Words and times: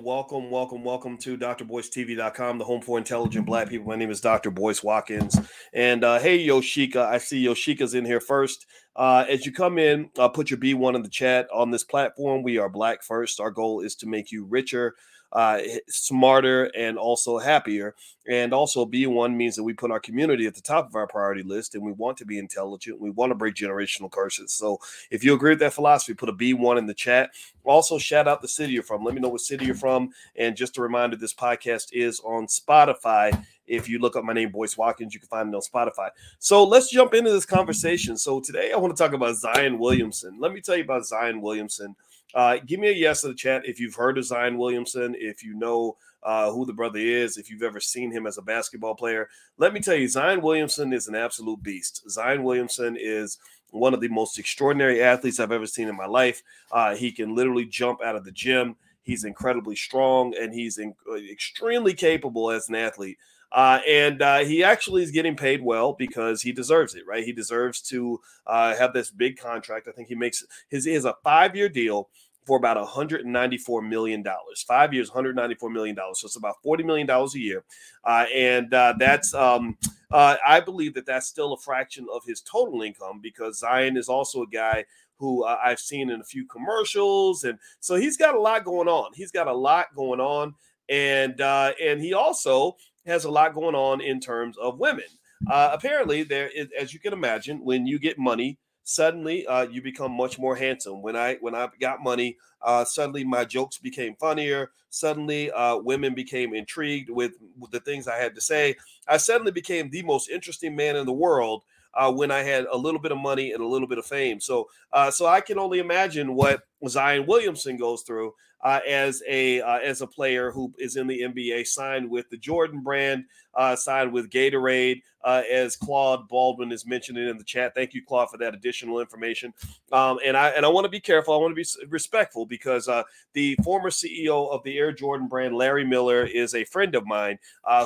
Welcome, 0.00 0.50
welcome, 0.50 0.84
welcome 0.84 1.18
to 1.18 1.36
drboycetv.com, 1.36 2.58
the 2.58 2.64
home 2.64 2.80
for 2.80 2.96
intelligent 2.96 3.44
black 3.44 3.68
people. 3.68 3.88
My 3.88 3.96
name 3.96 4.10
is 4.10 4.22
Dr. 4.22 4.50
Boyce 4.50 4.82
Watkins. 4.82 5.38
And 5.74 6.02
uh, 6.02 6.18
hey, 6.18 6.46
Yoshika, 6.46 6.96
I 6.96 7.18
see 7.18 7.44
Yoshika's 7.44 7.92
in 7.92 8.06
here 8.06 8.20
first. 8.20 8.64
Uh, 8.96 9.26
as 9.28 9.44
you 9.44 9.52
come 9.52 9.78
in, 9.78 10.08
uh, 10.18 10.28
put 10.28 10.50
your 10.50 10.58
B1 10.58 10.94
in 10.94 11.02
the 11.02 11.10
chat. 11.10 11.46
On 11.52 11.70
this 11.70 11.84
platform, 11.84 12.42
we 12.42 12.56
are 12.56 12.70
black 12.70 13.02
first. 13.02 13.38
Our 13.38 13.50
goal 13.50 13.80
is 13.80 13.94
to 13.96 14.06
make 14.06 14.32
you 14.32 14.46
richer, 14.46 14.94
uh, 15.32 15.60
smarter, 15.88 16.64
and 16.76 16.98
also 16.98 17.38
happier. 17.38 17.94
And 18.28 18.52
also, 18.52 18.86
B1 18.86 19.34
means 19.34 19.56
that 19.56 19.64
we 19.64 19.72
put 19.72 19.90
our 19.90 19.98
community 19.98 20.46
at 20.46 20.54
the 20.54 20.60
top 20.60 20.86
of 20.86 20.94
our 20.94 21.08
priority 21.08 21.42
list 21.42 21.74
and 21.74 21.82
we 21.82 21.90
want 21.90 22.16
to 22.18 22.24
be 22.24 22.38
intelligent. 22.38 23.00
We 23.00 23.10
want 23.10 23.30
to 23.30 23.34
break 23.34 23.54
generational 23.54 24.10
curses. 24.10 24.52
So, 24.52 24.78
if 25.10 25.24
you 25.24 25.34
agree 25.34 25.50
with 25.50 25.58
that 25.60 25.72
philosophy, 25.72 26.14
put 26.14 26.28
a 26.28 26.32
B1 26.32 26.78
in 26.78 26.86
the 26.86 26.94
chat. 26.94 27.30
Also, 27.64 27.98
shout 27.98 28.28
out 28.28 28.42
the 28.42 28.48
city 28.48 28.74
you're 28.74 28.82
from. 28.82 29.04
Let 29.04 29.14
me 29.14 29.20
know 29.20 29.28
what 29.28 29.40
city 29.40 29.64
you're 29.64 29.74
from. 29.74 30.10
And 30.36 30.56
just 30.56 30.78
a 30.78 30.82
reminder 30.82 31.16
this 31.16 31.34
podcast 31.34 31.88
is 31.92 32.20
on 32.20 32.46
Spotify. 32.46 33.44
If 33.66 33.88
you 33.88 33.98
look 33.98 34.16
up 34.16 34.24
my 34.24 34.32
name, 34.32 34.50
Boyce 34.50 34.76
Watkins, 34.76 35.14
you 35.14 35.20
can 35.20 35.28
find 35.28 35.48
it 35.48 35.54
on 35.54 35.62
Spotify. 35.62 36.10
So 36.38 36.64
let's 36.64 36.90
jump 36.90 37.14
into 37.14 37.30
this 37.30 37.46
conversation. 37.46 38.16
So 38.16 38.40
today 38.40 38.72
I 38.72 38.76
want 38.76 38.96
to 38.96 39.02
talk 39.02 39.14
about 39.14 39.36
Zion 39.36 39.78
Williamson. 39.78 40.36
Let 40.38 40.52
me 40.52 40.60
tell 40.60 40.76
you 40.76 40.84
about 40.84 41.06
Zion 41.06 41.40
Williamson. 41.40 41.96
Uh, 42.34 42.58
give 42.64 42.80
me 42.80 42.88
a 42.88 42.92
yes 42.92 43.24
in 43.24 43.30
the 43.30 43.36
chat 43.36 43.62
if 43.64 43.78
you've 43.78 43.94
heard 43.94 44.18
of 44.18 44.24
Zion 44.24 44.58
Williamson, 44.58 45.14
if 45.18 45.42
you 45.42 45.54
know 45.54 45.96
uh, 46.22 46.50
who 46.52 46.64
the 46.64 46.72
brother 46.72 46.98
is, 46.98 47.36
if 47.36 47.50
you've 47.50 47.62
ever 47.62 47.80
seen 47.80 48.10
him 48.10 48.26
as 48.26 48.38
a 48.38 48.42
basketball 48.42 48.94
player. 48.94 49.28
Let 49.58 49.72
me 49.72 49.80
tell 49.80 49.96
you, 49.96 50.08
Zion 50.08 50.40
Williamson 50.40 50.92
is 50.92 51.08
an 51.08 51.14
absolute 51.14 51.62
beast. 51.62 52.08
Zion 52.08 52.42
Williamson 52.42 52.96
is 52.98 53.38
one 53.70 53.94
of 53.94 54.00
the 54.00 54.08
most 54.08 54.38
extraordinary 54.38 55.02
athletes 55.02 55.40
I've 55.40 55.52
ever 55.52 55.66
seen 55.66 55.88
in 55.88 55.96
my 55.96 56.06
life. 56.06 56.42
Uh, 56.70 56.94
he 56.94 57.10
can 57.10 57.34
literally 57.34 57.64
jump 57.64 58.02
out 58.02 58.16
of 58.16 58.24
the 58.24 58.32
gym. 58.32 58.76
He's 59.02 59.24
incredibly 59.24 59.74
strong 59.74 60.34
and 60.40 60.52
he's 60.52 60.78
in, 60.78 60.94
uh, 61.10 61.16
extremely 61.16 61.94
capable 61.94 62.50
as 62.50 62.68
an 62.68 62.76
athlete. 62.76 63.18
Uh, 63.50 63.80
and 63.86 64.22
uh, 64.22 64.38
he 64.38 64.64
actually 64.64 65.02
is 65.02 65.10
getting 65.10 65.36
paid 65.36 65.62
well 65.62 65.92
because 65.92 66.40
he 66.40 66.52
deserves 66.52 66.94
it, 66.94 67.06
right? 67.06 67.24
He 67.24 67.32
deserves 67.32 67.82
to 67.82 68.18
uh, 68.46 68.74
have 68.76 68.94
this 68.94 69.10
big 69.10 69.36
contract. 69.36 69.88
I 69.88 69.92
think 69.92 70.08
he 70.08 70.14
makes 70.14 70.42
his 70.68 70.86
is 70.86 71.04
a 71.04 71.16
five 71.22 71.54
year 71.54 71.68
deal 71.68 72.08
for 72.44 72.56
about 72.56 72.76
194 72.76 73.82
million 73.82 74.22
dollars. 74.22 74.62
Five 74.66 74.92
years, 74.92 75.08
194 75.10 75.70
million 75.70 75.94
dollars. 75.94 76.20
So 76.20 76.26
it's 76.26 76.36
about 76.36 76.56
40 76.62 76.84
million 76.84 77.06
dollars 77.06 77.34
a 77.34 77.40
year, 77.40 77.64
uh, 78.04 78.26
and 78.34 78.72
uh, 78.72 78.94
that's 78.98 79.34
um, 79.34 79.76
uh, 80.10 80.36
I 80.46 80.60
believe 80.60 80.94
that 80.94 81.06
that's 81.06 81.26
still 81.26 81.52
a 81.52 81.58
fraction 81.58 82.06
of 82.12 82.22
his 82.26 82.40
total 82.40 82.82
income 82.82 83.20
because 83.22 83.58
Zion 83.58 83.96
is 83.96 84.08
also 84.08 84.42
a 84.42 84.46
guy 84.48 84.84
who 85.16 85.44
uh, 85.44 85.58
I've 85.62 85.78
seen 85.78 86.10
in 86.10 86.20
a 86.20 86.24
few 86.24 86.44
commercials, 86.46 87.44
and 87.44 87.58
so 87.80 87.94
he's 87.94 88.16
got 88.16 88.34
a 88.34 88.40
lot 88.40 88.64
going 88.64 88.88
on. 88.88 89.12
He's 89.14 89.30
got 89.30 89.46
a 89.46 89.54
lot 89.54 89.94
going 89.94 90.20
on, 90.20 90.54
and 90.88 91.40
uh, 91.40 91.72
and 91.80 92.00
he 92.00 92.12
also 92.12 92.76
has 93.06 93.24
a 93.24 93.30
lot 93.30 93.54
going 93.54 93.74
on 93.74 94.00
in 94.00 94.20
terms 94.20 94.56
of 94.58 94.78
women. 94.78 95.04
Uh, 95.50 95.70
apparently, 95.72 96.22
there 96.22 96.48
is, 96.48 96.68
as 96.78 96.92
you 96.92 97.00
can 97.00 97.12
imagine, 97.12 97.64
when 97.64 97.86
you 97.86 97.98
get 97.98 98.18
money, 98.18 98.58
suddenly 98.92 99.46
uh, 99.46 99.62
you 99.62 99.80
become 99.82 100.12
much 100.12 100.38
more 100.38 100.54
handsome. 100.54 101.02
When 101.02 101.16
I 101.16 101.36
when 101.36 101.54
I 101.54 101.68
got 101.80 102.02
money, 102.02 102.36
uh, 102.60 102.84
suddenly 102.84 103.24
my 103.24 103.44
jokes 103.44 103.78
became 103.78 104.14
funnier. 104.16 104.70
Suddenly, 104.90 105.50
uh, 105.50 105.78
women 105.78 106.14
became 106.14 106.54
intrigued 106.54 107.08
with, 107.08 107.32
with 107.58 107.70
the 107.70 107.80
things 107.80 108.06
I 108.06 108.18
had 108.18 108.34
to 108.34 108.42
say. 108.42 108.76
I 109.08 109.16
suddenly 109.16 109.52
became 109.52 109.88
the 109.88 110.02
most 110.02 110.28
interesting 110.28 110.76
man 110.76 110.96
in 110.96 111.06
the 111.06 111.12
world 111.12 111.64
uh, 111.94 112.12
when 112.12 112.30
I 112.30 112.42
had 112.42 112.64
a 112.70 112.76
little 112.76 113.00
bit 113.00 113.12
of 113.12 113.18
money 113.18 113.52
and 113.52 113.62
a 113.62 113.66
little 113.66 113.88
bit 113.88 113.98
of 113.98 114.06
fame. 114.06 114.40
So, 114.40 114.68
uh, 114.92 115.10
so 115.10 115.26
I 115.26 115.40
can 115.40 115.58
only 115.58 115.78
imagine 115.78 116.34
what 116.34 116.62
Zion 116.88 117.26
Williamson 117.26 117.76
goes 117.76 118.02
through 118.02 118.34
uh, 118.62 118.80
as 118.88 119.22
a 119.28 119.60
uh, 119.60 119.78
as 119.78 120.02
a 120.02 120.06
player 120.06 120.52
who 120.52 120.72
is 120.78 120.96
in 120.96 121.06
the 121.06 121.20
NBA, 121.20 121.66
signed 121.66 122.08
with 122.08 122.30
the 122.30 122.36
Jordan 122.36 122.80
brand, 122.80 123.24
uh, 123.54 123.74
signed 123.74 124.12
with 124.12 124.30
Gatorade, 124.30 125.02
uh, 125.24 125.42
as 125.50 125.76
Claude 125.76 126.28
Baldwin 126.28 126.70
is 126.70 126.86
mentioning 126.86 127.28
in 127.28 127.38
the 127.38 127.44
chat. 127.44 127.74
Thank 127.74 127.92
you, 127.92 128.04
Claude, 128.04 128.30
for 128.30 128.36
that 128.38 128.54
additional 128.54 129.00
information. 129.00 129.52
Um, 129.90 130.20
and 130.24 130.36
I 130.36 130.50
and 130.50 130.64
I 130.64 130.68
want 130.68 130.84
to 130.84 130.90
be 130.90 131.00
careful. 131.00 131.34
I 131.34 131.38
want 131.38 131.56
to 131.56 131.60
be 131.60 131.86
respectful 131.88 132.46
because 132.46 132.88
the 133.32 133.56
former 133.64 133.90
CEO 133.90 134.48
of 134.50 134.62
the 134.62 134.78
Air 134.78 134.92
Jordan 134.92 135.26
brand, 135.26 135.56
Larry 135.56 135.84
Miller, 135.84 136.24
is 136.24 136.54
a 136.54 136.64
friend 136.64 136.94
of 136.94 137.04
mine 137.04 137.38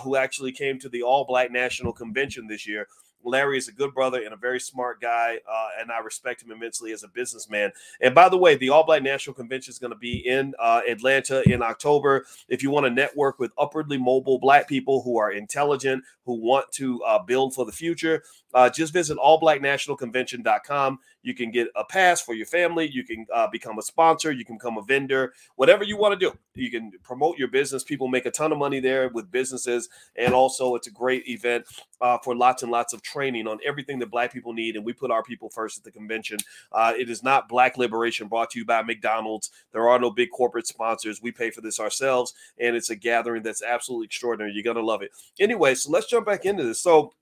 who 0.03 0.17
actually 0.17 0.53
came 0.53 0.79
to 0.81 0.91
the 0.91 1.03
All 1.03 1.25
Black 1.25 1.51
National 1.51 1.93
Convention 1.93 2.49
this 2.49 2.67
year. 2.67 2.87
Larry 3.27 3.59
is 3.59 3.69
a 3.69 3.73
good 3.73 3.93
brother 3.93 4.23
and 4.23 4.33
a 4.33 4.37
very 4.37 4.61
smart 4.61 5.01
guy, 5.01 5.39
uh, 5.51 5.69
and 5.81 5.91
I 5.91 5.99
respect 5.99 6.43
him 6.43 6.51
immensely 6.51 6.93
as 6.93 7.03
a 7.03 7.09
businessman. 7.09 7.73
And 8.01 8.15
by 8.15 8.29
the 8.29 8.37
way, 8.37 8.55
the 8.55 8.71
All 8.71 8.85
Black 8.85 9.03
National 9.03 9.35
Convention 9.35 9.71
is 9.71 9.79
going 9.79 9.93
to 9.93 9.99
be 9.99 10.27
in 10.27 10.55
uh, 10.59 10.83
Atlanta 10.89 11.43
in 11.51 11.63
October. 11.63 12.27
If 12.49 12.63
you 12.63 12.71
want 12.71 12.87
to 12.87 12.91
network 12.91 13.39
with 13.39 13.53
upwardly 13.59 13.99
mobile 13.99 14.39
Black 14.39 14.69
people 14.69 15.03
who 15.03 15.19
are 15.19 15.33
intelligent, 15.33 16.05
who 16.25 16.35
want 16.35 16.71
to 16.73 17.03
uh, 17.03 17.23
build 17.23 17.55
for 17.55 17.65
the 17.65 17.73
future, 17.73 18.23
uh, 18.57 18.71
just 18.71 18.91
visit 18.95 19.19
allblacknationalconvention.com. 19.19 20.99
You 21.23 21.35
can 21.35 21.51
get 21.51 21.69
a 21.77 21.85
pass 21.85 22.23
for 22.23 22.33
your 22.33 22.47
family. 22.47 22.89
You 22.91 23.05
can 23.05 23.27
uh, 23.35 23.49
become 23.53 23.79
a 23.79 23.83
sponsor. 23.83 24.33
You 24.33 24.47
can 24.47 24.57
become 24.57 24.79
a 24.79 24.83
vendor. 24.83 25.35
Whatever 25.57 25.85
you 25.85 25.99
want 25.99 26.19
to 26.19 26.31
do, 26.31 26.39
you 26.55 26.71
can 26.71 26.91
promote 27.03 27.37
your 27.37 27.49
business. 27.49 27.85
People 27.85 28.09
make 28.09 28.25
a 28.25 28.31
ton 28.31 28.53
of 28.53 28.59
money 28.59 28.81
there 28.81 29.11
with 29.11 29.31
businesses, 29.31 29.91
and 30.17 30.33
also 30.33 30.75
it's 30.75 30.87
a 30.87 30.91
great 30.91 31.29
event 31.29 31.67
uh, 32.01 32.17
for 32.25 32.35
lots 32.35 32.63
and 32.63 32.73
lots 32.73 32.95
of 32.95 33.03
training 33.03 33.47
on 33.47 33.59
everything 33.63 33.99
that 33.99 34.11
Black 34.11 34.33
people 34.33 34.55
need. 34.55 34.75
And 34.75 34.87
we 34.87 34.95
put 34.95 35.11
our 35.11 35.23
people 35.23 35.51
first 35.51 35.77
at 35.77 35.85
the 35.85 35.91
convention. 35.91 36.39
Uh, 36.73 36.95
it 36.97 37.11
is 37.11 37.23
not 37.23 37.51
Black 37.51 37.77
Liberation 37.77 38.27
brought 38.27 38.49
to 38.53 38.59
you 38.59 38.65
by 38.65 38.81
McDonald's. 38.81 39.51
There 39.73 39.87
are 39.87 39.99
no 39.99 40.11
big 40.11 40.31
corporate 40.31 40.67
sponsors. 40.67 41.21
We 41.21 41.31
pay 41.31 41.51
for 41.51 41.61
this 41.61 41.79
ourselves, 41.79 42.33
and 42.59 42.75
it's 42.75 42.89
a 42.89 42.97
gathering 42.97 43.43
that's 43.43 43.63
absolutely 43.63 44.07
extraordinary. 44.07 44.55
You're 44.55 44.65
gonna 44.65 44.81
love 44.87 45.03
it. 45.03 45.11
Anyway, 45.39 45.75
so 45.75 45.91
let's 45.91 46.07
jump 46.07 46.25
back 46.25 46.47
into 46.47 46.65
this. 46.65 46.81
So 46.81 47.13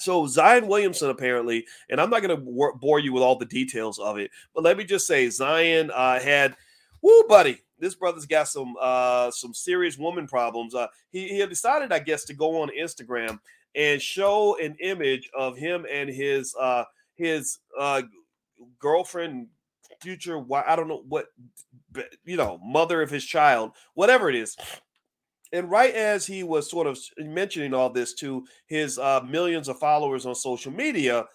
so 0.00 0.26
Zion 0.26 0.66
Williamson 0.66 1.10
apparently, 1.10 1.66
and 1.88 2.00
I'm 2.00 2.10
not 2.10 2.22
going 2.22 2.36
to 2.36 2.72
bore 2.80 2.98
you 2.98 3.12
with 3.12 3.22
all 3.22 3.36
the 3.36 3.46
details 3.46 3.98
of 3.98 4.18
it, 4.18 4.30
but 4.54 4.64
let 4.64 4.76
me 4.76 4.84
just 4.84 5.06
say 5.06 5.28
Zion 5.30 5.90
uh, 5.94 6.18
had, 6.18 6.56
whoo, 7.02 7.24
buddy, 7.28 7.58
this 7.78 7.94
brother's 7.94 8.26
got 8.26 8.48
some 8.48 8.74
uh, 8.80 9.30
some 9.30 9.54
serious 9.54 9.96
woman 9.98 10.26
problems. 10.26 10.74
Uh, 10.74 10.86
he 11.10 11.28
he 11.28 11.46
decided, 11.46 11.92
I 11.92 11.98
guess, 11.98 12.24
to 12.24 12.34
go 12.34 12.62
on 12.62 12.70
Instagram 12.78 13.38
and 13.74 14.00
show 14.02 14.58
an 14.58 14.76
image 14.80 15.30
of 15.36 15.56
him 15.56 15.86
and 15.90 16.10
his 16.10 16.54
uh, 16.58 16.84
his 17.14 17.58
uh, 17.78 18.02
girlfriend, 18.78 19.48
future, 20.00 20.42
I 20.52 20.76
don't 20.76 20.88
know 20.88 21.04
what, 21.08 21.26
you 22.24 22.36
know, 22.36 22.58
mother 22.62 23.02
of 23.02 23.10
his 23.10 23.24
child, 23.24 23.72
whatever 23.94 24.28
it 24.28 24.34
is 24.34 24.56
and 25.52 25.70
right 25.70 25.94
as 25.94 26.26
he 26.26 26.42
was 26.42 26.70
sort 26.70 26.86
of 26.86 26.98
mentioning 27.18 27.74
all 27.74 27.90
this 27.90 28.14
to 28.14 28.44
his 28.66 28.98
uh, 28.98 29.20
millions 29.28 29.68
of 29.68 29.78
followers 29.78 30.26
on 30.26 30.34
social 30.34 30.72
media, 30.72 31.26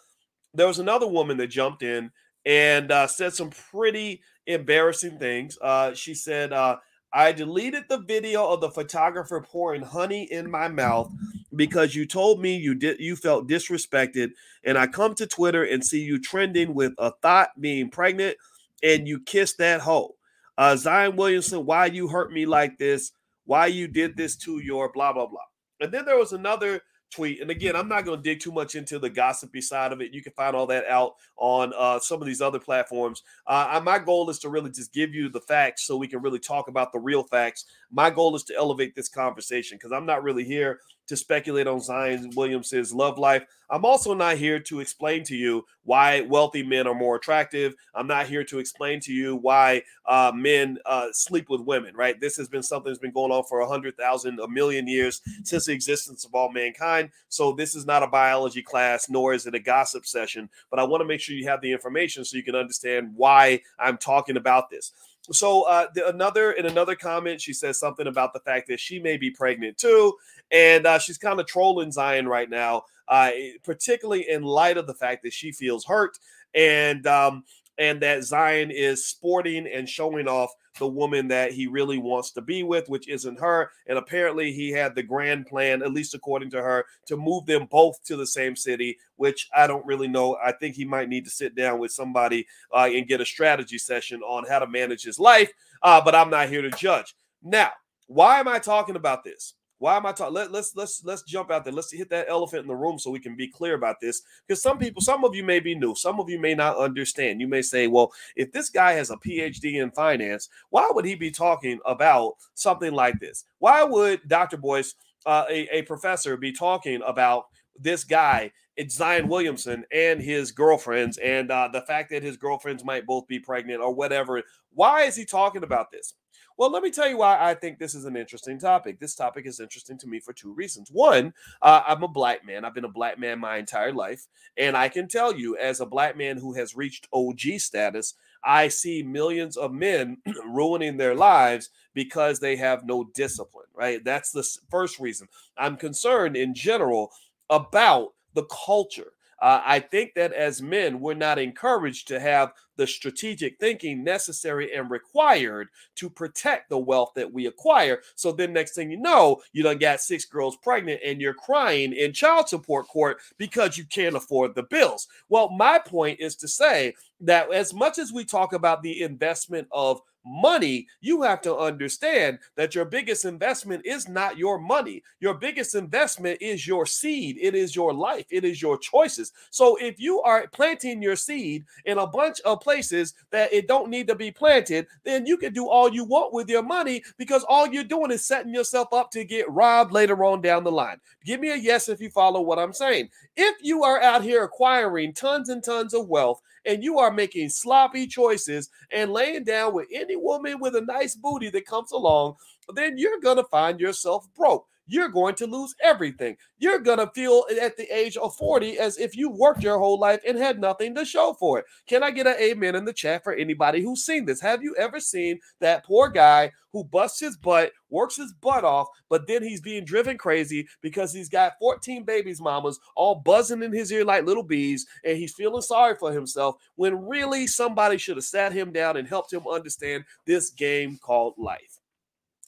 there 0.54 0.68
was 0.68 0.80
another 0.80 1.08
woman 1.08 1.38
that 1.38 1.48
jumped 1.48 1.84
in 1.84 2.12
and 2.46 2.92
uh, 2.92 3.08
said 3.08 3.34
some 3.34 3.50
pretty 3.50 4.22
embarrassing 4.48 5.18
things. 5.20 5.58
Uh, 5.62 5.94
she 5.94 6.14
said, 6.14 6.54
uh, 6.54 6.78
I 7.12 7.32
deleted 7.32 7.86
the 7.88 8.00
video 8.00 8.48
of 8.48 8.62
the 8.62 8.70
photographer 8.70 9.42
pouring 9.42 9.82
honey 9.82 10.28
in 10.32 10.50
my 10.50 10.68
mouth 10.68 11.12
because 11.56 11.96
you 11.96 12.06
told 12.06 12.42
me 12.42 12.58
you 12.58 12.76
did 12.76 13.00
you 13.00 13.16
felt 13.16 13.48
disrespected 13.48 14.32
and 14.66 14.78
I 14.78 14.88
come 14.88 15.16
to 15.16 15.26
Twitter 15.26 15.64
and 15.64 15.86
see 15.86 16.02
you 16.02 16.20
trending 16.20 16.74
with 16.74 16.94
a 16.98 17.12
thought 17.22 17.50
being 17.60 17.90
pregnant 17.90 18.36
and 18.84 19.08
you 19.08 19.22
kissed 19.22 19.58
that 19.60 19.82
hoe. 19.82 20.16
Uh, 20.58 20.76
Zion 20.76 21.16
Williamson, 21.16 21.66
why 21.66 21.86
you 21.86 22.08
hurt 22.08 22.32
me 22.32 22.46
like 22.46 22.78
this? 22.78 23.12
Why 23.46 23.68
you 23.68 23.88
did 23.88 24.18
this 24.18 24.36
to 24.38 24.60
your 24.60 24.92
blah 24.92 25.14
blah 25.14 25.28
blah. 25.28 25.40
And 25.80 25.92
then 25.92 26.06
there 26.06 26.18
was 26.18 26.34
another 26.34 26.82
tweet, 27.14 27.42
and 27.42 27.50
again, 27.50 27.76
I'm 27.76 27.88
not 27.88 28.06
going 28.06 28.18
to 28.18 28.24
dig 28.24 28.40
too 28.40 28.52
much 28.52 28.76
into 28.76 29.00
the 29.00 29.10
gossipy 29.10 29.62
side 29.62 29.92
of 29.92 30.02
it. 30.02 30.14
You 30.14 30.24
can 30.24 30.34
find 30.34 30.56
all 30.56 30.68
that 30.68 30.86
out 30.88 31.14
on 31.38 31.74
uh, 31.78 32.00
some 32.00 32.22
of 32.22 32.28
these 32.28 32.42
other 32.42 32.60
platforms. 32.60 33.24
Uh, 33.48 33.82
my 33.84 34.00
goal 34.00 34.30
is 34.30 34.40
to 34.40 34.50
really 34.50 34.72
just 34.72 34.94
give 34.94 35.14
you 35.14 35.30
the 35.30 35.42
facts 35.42 35.86
so 35.86 35.98
we 35.98 36.08
can 36.08 36.22
really 36.22 36.40
talk 36.40 36.68
about 36.68 36.92
the 36.92 37.00
real 37.00 37.24
facts. 37.24 37.66
My 37.92 38.10
goal 38.10 38.36
is 38.36 38.44
to 38.46 38.56
elevate 38.56 38.96
this 38.96 39.10
conversation 39.10 39.78
because 39.78 39.92
I'm 39.92 40.06
not 40.06 40.24
really 40.24 40.44
here 40.44 40.80
to 41.08 41.16
speculate 41.16 41.68
on 41.68 41.80
Zion 41.80 42.32
Williamson's 42.36 42.94
love 42.94 43.18
life. 43.18 43.44
I'm 43.70 43.86
also 43.86 44.14
not 44.14 44.38
here 44.38 44.60
to 44.60 44.80
explain 44.80 45.24
to 45.26 45.36
you 45.36 45.66
why 45.84 46.22
wealthy 46.22 46.64
men 46.64 46.88
are 46.88 46.94
more 46.94 47.16
attractive. 47.16 47.74
I'm 47.96 48.08
not 48.08 48.28
here 48.28 48.44
to 48.46 48.60
explain 48.60 49.00
to 49.02 49.14
you 49.14 49.36
why 49.36 49.84
uh, 50.06 50.32
men 50.36 50.78
uh, 50.86 51.08
sleep 51.12 51.50
with 51.50 51.62
women, 51.62 51.96
right? 51.96 52.20
This 52.20 52.38
has 52.38 52.48
been 52.48 52.64
something 52.64 52.92
that's 52.92 53.00
been 53.00 53.12
going 53.12 53.32
on 53.32 53.44
for 53.46 53.62
a 53.62 53.68
hundred 53.68 53.98
thousand, 53.98 54.40
a 54.40 54.48
million 54.48 54.88
years 54.88 55.22
since 55.44 55.66
the 55.66 55.74
existence 55.74 56.26
of 56.26 56.36
all 56.36 56.52
mankind. 56.52 57.10
So 57.30 57.54
this 57.54 57.76
is 57.76 57.86
not 57.86 58.04
a 58.04 58.08
biology 58.08 58.62
class, 58.62 59.10
nor 59.10 59.34
is 59.34 59.48
it 59.48 59.56
a 59.56 59.60
gossip 59.60 60.06
session. 60.06 60.50
But 60.70 60.80
I 60.80 60.84
want 60.84 61.02
to 61.02 61.06
make 61.06 61.22
sure 61.22 61.36
you 61.36 61.48
have 61.48 61.62
the 61.62 61.72
information 61.72 62.24
so 62.24 62.38
you 62.38 62.44
can 62.44 62.56
understand 62.56 63.14
why 63.16 63.62
I'm 63.80 63.98
talking 63.98 64.38
about 64.38 64.70
this. 64.70 64.92
So 65.32 65.64
uh, 65.64 65.88
the, 65.94 66.08
another 66.08 66.52
in 66.54 66.66
another 66.66 66.96
comment, 66.96 67.42
she 67.42 67.54
says 67.54 67.80
something 67.80 68.08
about 68.08 68.34
the 68.34 68.40
fact 68.40 68.68
that 68.68 68.80
she 68.80 69.00
may 69.00 69.18
be 69.18 69.32
pregnant 69.32 69.78
too, 69.78 70.14
and 70.52 70.86
uh, 70.86 71.00
she's 71.00 71.18
kind 71.18 71.40
of 71.40 71.48
trolling 71.48 71.92
Zion 71.92 72.28
right 72.28 72.50
now, 72.50 72.84
uh, 73.08 73.32
particularly 73.64 74.30
in 74.30 74.44
light 74.44 74.78
of 74.78 74.88
the 74.88 74.94
fact 74.94 75.24
that 75.24 75.34
she 75.34 75.52
feels 75.52 75.86
hurt 75.86 76.18
and 76.54 77.06
um, 77.08 77.44
and 77.78 78.02
that 78.02 78.24
Zion 78.24 78.72
is 78.72 79.06
sporting 79.06 79.68
and 79.68 79.88
showing 79.88 80.28
off 80.28 80.52
the 80.78 80.88
woman 80.88 81.28
that 81.30 81.52
he 81.52 81.68
really 81.68 81.98
wants 81.98 82.32
to 82.32 82.42
be 82.42 82.64
with, 82.64 82.90
which 82.90 83.08
isn't 83.08 83.40
her. 83.40 83.72
And 83.88 83.98
apparently, 83.98 84.52
he 84.52 84.72
had 84.72 84.96
the 84.96 85.04
grand 85.04 85.48
plan, 85.48 85.82
at 85.82 85.94
least 85.94 86.14
according 86.14 86.50
to 86.52 86.62
her, 86.62 86.86
to 87.08 87.18
move 87.18 87.46
them 87.46 87.68
both 87.70 88.04
to 88.06 88.16
the 88.16 88.28
same 88.28 88.56
city, 88.56 88.98
which 89.16 89.50
I 89.56 89.68
don't 89.68 89.86
really 89.86 90.08
know. 90.08 90.38
I 90.44 90.52
think 90.52 90.76
he 90.76 90.86
might 90.86 91.10
need 91.10 91.26
to 91.26 91.32
sit 91.32 91.56
down 91.56 91.80
with 91.80 91.92
somebody 91.92 92.48
uh, 92.74 92.90
and 92.92 93.08
get 93.08 93.22
a 93.22 93.26
strategy 93.26 93.78
session 93.78 94.22
on 94.22 94.46
how 94.48 94.60
to 94.60 94.68
manage 94.68 95.04
his 95.04 95.20
life. 95.20 95.52
Uh, 95.82 96.02
but 96.02 96.16
I'm 96.16 96.30
not 96.30 96.50
here 96.50 96.62
to 96.62 96.72
judge. 96.72 97.16
Now, 97.44 97.72
why 98.08 98.40
am 98.40 98.48
I 98.48 98.60
talking 98.60 98.96
about 98.96 99.24
this? 99.24 99.54
Why 99.78 99.98
am 99.98 100.06
I 100.06 100.12
talking? 100.14 100.34
Let, 100.34 100.52
let's 100.52 100.76
let's 100.76 101.04
let's 101.04 101.24
jump 101.24 101.52
out 101.52 101.64
there. 101.64 101.74
Let's 101.74 101.92
hit 101.92 102.10
that 102.10 102.28
elephant 102.30 102.62
in 102.64 102.68
the 102.68 102.76
room 102.76 102.98
so 102.98 103.12
we 103.12 103.20
can 103.20 103.36
be 103.36 103.48
clear 103.48 103.76
about 103.76 104.00
this. 104.00 104.22
Because 104.48 104.62
some 104.62 104.78
people, 104.78 105.02
some 105.02 105.24
of 105.26 105.36
you 105.36 105.44
may 105.44 105.60
be 105.60 105.76
new, 105.76 105.96
some 105.96 106.20
of 106.20 106.30
you 106.30 106.40
may 106.40 106.54
not 106.56 106.78
understand. 106.78 107.42
You 107.42 107.48
may 107.48 107.62
say, 107.62 107.88
"Well, 107.88 108.12
if 108.36 108.52
this 108.52 108.70
guy 108.70 108.94
has 108.94 109.10
a 109.10 109.18
PhD 109.18 109.82
in 109.82 109.92
finance, 109.92 110.50
why 110.70 110.90
would 110.92 111.06
he 111.06 111.16
be 111.16 111.32
talking 111.32 111.80
about 111.86 112.36
something 112.54 112.94
like 112.94 113.20
this? 113.20 113.46
Why 113.60 113.84
would 113.84 114.28
Dr. 114.28 114.58
Boyce, 114.58 114.96
uh, 115.26 115.46
a, 115.50 115.80
a 115.80 115.82
professor, 115.84 116.38
be 116.38 116.52
talking 116.52 117.02
about 117.06 117.46
this 117.78 118.04
guy 118.04 118.52
it's 118.76 118.96
Zion 118.96 119.28
Williamson 119.30 119.86
and 119.92 120.22
his 120.22 120.52
girlfriends, 120.52 121.18
and 121.18 121.50
uh, 121.50 121.70
the 121.72 121.82
fact 121.82 122.10
that 122.12 122.24
his 122.24 122.38
girlfriends 122.38 122.84
might 122.84 123.06
both 123.06 123.28
be 123.28 123.40
pregnant 123.40 123.82
or 123.82 123.94
whatever. 123.94 124.42
Why 124.74 125.04
is 125.04 125.16
he 125.16 125.26
talking 125.26 125.64
about 125.64 125.92
this? 125.92 126.14
Well, 126.58 126.72
let 126.72 126.84
me 126.84 126.92
tell 126.92 127.10
you 127.10 127.18
why 127.18 127.38
I 127.38 127.54
think 127.54 127.80
this 127.80 127.94
is 127.94 128.06
an 128.06 128.16
interesting 128.16 128.58
topic. 128.58 129.00
This 129.00 129.14
topic 129.14 129.46
is 129.46 129.60
interesting 129.60 129.98
to 129.98 130.08
me 130.08 130.22
for 130.22 130.32
two 130.32 130.54
reasons. 130.54 130.90
One, 130.90 131.34
uh, 131.62 131.82
I'm 131.86 132.04
a 132.04 132.08
black 132.08 132.46
man. 132.46 132.64
I've 132.64 132.74
been 132.74 132.86
a 132.86 132.90
black 132.90 133.20
man 133.20 133.40
my 133.40 133.58
entire 133.58 133.92
life. 133.92 134.26
And 134.58 134.78
I 134.78 134.88
can 134.88 135.10
tell 135.10 135.36
you, 135.36 135.58
as 135.58 135.82
a 135.82 135.86
black 135.86 136.16
man 136.16 136.38
who 136.38 136.54
has 136.54 136.76
reached 136.76 137.10
OG 137.12 137.42
status, 137.58 138.14
I 138.44 138.70
see 138.70 139.04
millions 139.04 139.58
of 139.58 139.74
men 139.74 140.18
ruining 140.48 140.96
their 140.96 141.16
lives 141.16 141.72
because 141.94 142.40
they 142.40 142.56
have 142.56 142.86
no 142.86 143.04
discipline, 143.14 143.68
right? 143.74 144.04
That's 144.06 144.32
the 144.32 144.48
first 144.70 144.98
reason. 144.98 145.28
I'm 145.58 145.76
concerned 145.76 146.38
in 146.38 146.54
general 146.54 147.12
about 147.50 148.14
the 148.34 148.46
culture 148.46 149.12
uh, 149.42 149.62
I 149.66 149.80
think 149.80 150.14
that 150.16 150.34
as 150.34 150.62
men, 150.62 151.00
we're 151.00 151.14
not 151.14 151.40
encouraged 151.40 152.08
to 152.08 152.20
have 152.20 152.54
the 152.78 152.88
strategic 152.88 153.60
thinking 153.60 154.04
necessary 154.04 154.74
and 154.76 154.90
required 154.90 155.70
to 155.96 156.10
protect 156.10 156.70
the 156.70 156.78
wealth 156.78 157.12
that 157.16 157.32
we 157.32 157.48
acquire. 157.48 158.02
So 158.16 158.32
then, 158.32 158.54
next 158.54 158.76
thing 158.76 158.92
you 158.92 158.98
know, 158.98 159.42
you 159.54 159.64
done 159.64 159.78
got 159.78 160.02
six 160.02 160.26
girls 160.26 160.58
pregnant 160.58 161.02
and 161.06 161.22
you're 161.22 161.34
crying 161.34 161.94
in 161.94 162.14
child 162.14 162.50
support 162.50 162.88
court 162.88 163.18
because 163.38 163.78
you 163.78 163.86
can't 163.86 164.16
afford 164.16 164.56
the 164.56 164.64
bills. 164.64 165.08
Well, 165.30 165.50
my 165.50 165.80
point 165.80 166.20
is 166.20 166.36
to 166.38 166.48
say 166.48 166.96
that 167.22 167.52
as 167.54 167.74
much 167.74 167.98
as 167.98 168.12
we 168.12 168.26
talk 168.26 168.54
about 168.54 168.84
the 168.84 169.02
investment 169.02 169.68
of 169.72 170.02
money, 170.26 170.88
you 171.02 171.22
have 171.22 171.42
to 171.42 171.56
understand 171.56 172.40
that 172.56 172.74
your 172.74 172.86
biggest 172.86 173.26
investment 173.26 173.86
is 173.86 174.10
not 174.10 174.38
your 174.38 174.60
money. 174.60 175.04
Your 175.20 175.36
biggest 175.36 175.76
investment 175.76 176.42
is 176.42 176.66
your 176.66 176.86
seed, 176.86 177.38
it 177.40 177.56
is 177.56 177.76
your 177.76 177.94
life, 177.94 178.26
it 178.32 178.44
is 178.44 178.62
your 178.62 178.78
choices. 178.78 179.32
So 179.52 179.78
if 179.78 180.00
you 180.00 180.22
are 180.22 180.48
planting 180.48 181.02
your 181.02 181.16
seed 181.16 181.66
in 181.86 182.00
a 182.00 182.08
bunch 182.08 182.42
of 182.42 182.62
places 182.66 183.14
that 183.30 183.54
it 183.54 183.68
don't 183.68 183.92
need 183.92 184.08
to 184.08 184.16
be 184.16 184.32
planted, 184.32 184.88
then 185.04 185.28
you 185.28 185.38
can 185.38 185.54
do 185.54 185.70
all 185.70 185.94
you 185.94 186.04
want 186.04 186.34
with 186.34 186.50
your 186.50 186.64
money 186.64 187.04
because 187.18 187.46
all 187.48 187.68
you're 187.68 187.84
doing 187.84 188.10
is 188.10 188.26
setting 188.26 188.54
yourself 188.54 188.92
up 188.92 189.12
to 189.12 189.24
get 189.24 189.50
robbed 189.52 189.94
later 189.94 190.26
on 190.26 190.42
down 190.42 190.64
the 190.64 190.72
line. 190.72 191.00
Give 191.24 191.40
me 191.40 191.52
a 191.52 191.56
yes 191.56 191.88
if 191.90 192.02
you 192.02 192.10
follow 192.10 192.42
what 192.42 192.58
I'm 192.58 192.74
saying. 192.74 193.10
If 193.38 193.56
you 193.62 193.84
are 193.84 194.02
out 194.02 194.24
here 194.24 194.44
acquiring 194.44 195.14
tons 195.14 195.50
and 195.50 195.64
tons 195.64 195.94
of 195.94 196.10
wealth 196.10 196.42
and 196.66 196.84
you 196.84 196.98
are 196.98 197.12
making 197.12 197.50
sloppy 197.50 198.08
choices 198.08 198.72
and 198.92 199.12
laying 199.12 199.44
down 199.44 199.76
with 199.76 199.88
any 199.94 200.16
woman 200.16 200.60
with 200.60 200.76
a 200.76 200.82
nice 200.82 201.16
booty 201.16 201.52
that 201.52 201.68
comes 201.68 201.92
along, 201.92 202.36
then 202.74 202.98
you're 202.98 203.20
going 203.20 203.38
to 203.38 203.44
find 203.44 203.80
yourself 203.80 204.28
broke. 204.36 204.66
You're 204.88 205.10
going 205.10 205.36
to 205.36 205.48
lose 205.48 205.76
everything. 205.84 206.38
You're 206.58 206.80
going 206.80 207.00
to 207.00 207.12
feel 207.14 207.46
at 207.62 207.78
the 207.78 207.88
age 207.96 208.18
of 208.18 208.36
40 208.36 208.78
as 208.80 208.98
if 208.98 209.16
you 209.16 209.30
worked 209.30 209.64
your 209.64 209.80
whole 209.80 210.00
life 210.00 210.22
and 210.28 210.38
had 210.38 210.60
nothing 210.60 210.96
to 210.96 211.06
show 211.06 211.34
for 211.40 211.60
it. 211.60 211.66
Can 211.88 212.04
I 212.04 212.12
get 212.12 212.28
an 212.28 212.36
amen 212.40 212.76
in 212.76 212.86
the 212.86 212.94
chat 212.94 213.24
for 213.24 213.34
anybody 213.34 213.82
who's 213.82 214.06
seen 214.06 214.26
this? 214.26 214.42
Have 214.42 214.62
you 214.62 214.76
ever 214.78 215.00
seen 215.00 215.40
that 215.60 215.86
poor 215.86 216.10
guy 216.10 216.52
who 216.76 216.84
busts 216.84 217.22
his 217.22 217.38
butt, 217.38 217.72
works 217.90 218.18
his 218.18 218.34
butt 218.34 218.66
off, 218.66 218.88
but 219.10 219.26
then 219.28 219.42
he's 219.42 219.62
being 219.62 219.86
driven 219.86 220.18
crazy 220.18 220.68
because 220.82 221.14
he's 221.14 221.30
got 221.30 221.54
14 221.58 222.04
babies 222.04 222.42
mamas 222.42 222.78
all 222.98 223.16
buzzing 223.16 223.64
in 223.64 223.72
his 223.72 223.90
ear 223.94 224.04
like 224.04 224.26
little 224.26 224.44
bees 224.44 224.86
and 225.06 225.18
he's 225.18 225.34
feeling 225.34 225.62
sorry 225.62 225.96
for 225.96 226.12
himself 226.12 226.58
when 226.76 227.08
really 227.08 227.48
somebody 227.48 227.98
should 227.98 228.18
have 228.18 228.26
sat 228.26 228.52
him 228.52 228.74
down 228.74 228.98
and 228.98 229.08
helped 229.08 229.32
him 229.32 229.48
understand 229.50 230.04
this 230.26 230.50
game 230.50 231.00
called 231.02 231.34
life. 231.38 231.80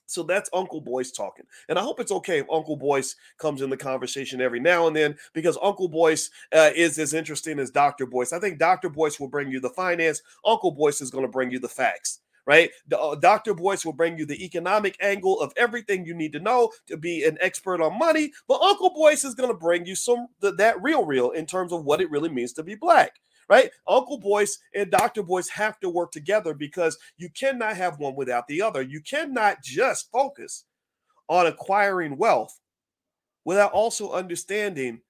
So 0.08 0.24
that's 0.24 0.50
Uncle 0.54 0.82
Boyce 0.82 1.12
talking. 1.12 1.46
And 1.70 1.78
I 1.78 1.82
hope 1.82 2.00
it's 2.00 2.12
okay 2.12 2.40
if 2.40 2.48
Uncle 2.52 2.78
Boyce 2.78 3.16
comes 3.38 3.62
in 3.62 3.70
the 3.70 3.78
conversation 3.78 4.42
every 4.42 4.60
now 4.60 4.88
and 4.88 4.96
then 4.96 5.16
because 5.34 5.58
Uncle 5.62 5.90
Boyce 5.90 6.30
uh, 6.54 6.72
is 6.76 6.98
as 6.98 7.14
interesting 7.14 7.60
as 7.60 7.70
Dr. 7.70 8.06
Boyce. 8.06 8.34
I 8.34 8.40
think 8.40 8.58
Dr. 8.58 8.90
Boyce 8.90 9.20
will 9.20 9.28
bring 9.28 9.52
you 9.52 9.60
the 9.60 9.70
finance, 9.70 10.22
Uncle 10.46 10.72
Boyce 10.72 11.02
is 11.02 11.12
going 11.12 11.26
to 11.26 11.32
bring 11.32 11.52
you 11.52 11.60
the 11.60 11.68
facts. 11.68 12.22
Right, 12.46 12.70
uh, 12.98 13.16
Dr. 13.16 13.54
Boyce 13.54 13.84
will 13.84 13.92
bring 13.92 14.18
you 14.18 14.26
the 14.26 14.42
economic 14.42 14.96
angle 15.02 15.42
of 15.42 15.52
everything 15.58 16.06
you 16.06 16.14
need 16.16 16.32
to 16.32 16.40
know 16.40 16.72
to 16.88 16.96
be 16.96 17.26
an 17.26 17.38
expert 17.42 17.82
on 17.82 18.00
money, 18.00 18.32
but 18.48 18.62
Uncle 18.62 18.94
Boyce 18.96 19.26
is 19.26 19.36
going 19.36 19.50
to 19.50 19.58
bring 19.58 19.86
you 19.86 19.96
some 19.96 20.28
that 20.40 20.82
real, 20.82 21.04
real 21.06 21.32
in 21.32 21.46
terms 21.46 21.74
of 21.74 21.84
what 21.84 22.00
it 22.00 22.10
really 22.10 22.30
means 22.30 22.54
to 22.54 22.64
be 22.64 22.74
black 22.74 23.20
right? 23.50 23.72
Uncle 23.88 24.20
Boyce 24.20 24.60
and 24.74 24.92
Dr. 24.92 25.24
Boyce 25.24 25.50
have 25.50 25.80
to 25.80 25.90
work 25.90 26.12
together 26.12 26.54
because 26.54 26.98
you 27.18 27.30
cannot 27.30 27.78
have 27.78 28.00
one 28.00 28.16
without 28.16 28.48
the 28.48 28.62
other. 28.62 28.82
You 28.82 29.02
cannot 29.02 29.64
just 29.64 30.12
focus 30.12 30.66
on 31.30 31.48
acquiring 31.48 32.18
wealth 32.18 32.60
without 33.46 33.72
also 33.72 34.12
understanding 34.12 35.02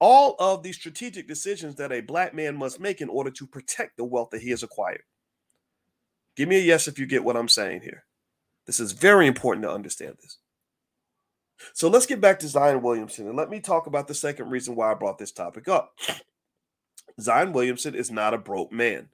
all 0.00 0.34
of 0.38 0.62
the 0.62 0.72
strategic 0.72 1.28
decisions 1.28 1.76
that 1.76 1.92
a 1.92 2.00
black 2.00 2.34
man 2.34 2.56
must 2.56 2.80
make 2.80 3.00
in 3.00 3.08
order 3.08 3.30
to 3.30 3.46
protect 3.46 3.96
the 3.96 4.04
wealth 4.04 4.30
that 4.30 4.42
he 4.42 4.50
has 4.50 4.62
acquired. 4.62 5.02
Give 6.36 6.48
me 6.48 6.56
a 6.56 6.60
yes 6.60 6.88
if 6.88 6.98
you 6.98 7.06
get 7.06 7.24
what 7.24 7.36
I'm 7.36 7.48
saying 7.48 7.82
here. 7.82 8.04
This 8.66 8.80
is 8.80 8.92
very 8.92 9.26
important 9.26 9.64
to 9.64 9.72
understand 9.72 10.16
this. 10.22 10.38
So 11.74 11.88
let's 11.88 12.06
get 12.06 12.20
back 12.20 12.38
to 12.38 12.48
Zion 12.48 12.80
Williamson 12.80 13.28
and 13.28 13.36
let 13.36 13.50
me 13.50 13.60
talk 13.60 13.86
about 13.86 14.08
the 14.08 14.14
second 14.14 14.48
reason 14.48 14.74
why 14.74 14.90
I 14.90 14.94
brought 14.94 15.18
this 15.18 15.32
topic 15.32 15.68
up. 15.68 15.92
Zion 17.18 17.52
Williamson 17.52 17.94
is 17.94 18.10
not 18.10 18.34
a 18.34 18.38
broke 18.38 18.72
man. 18.72 19.08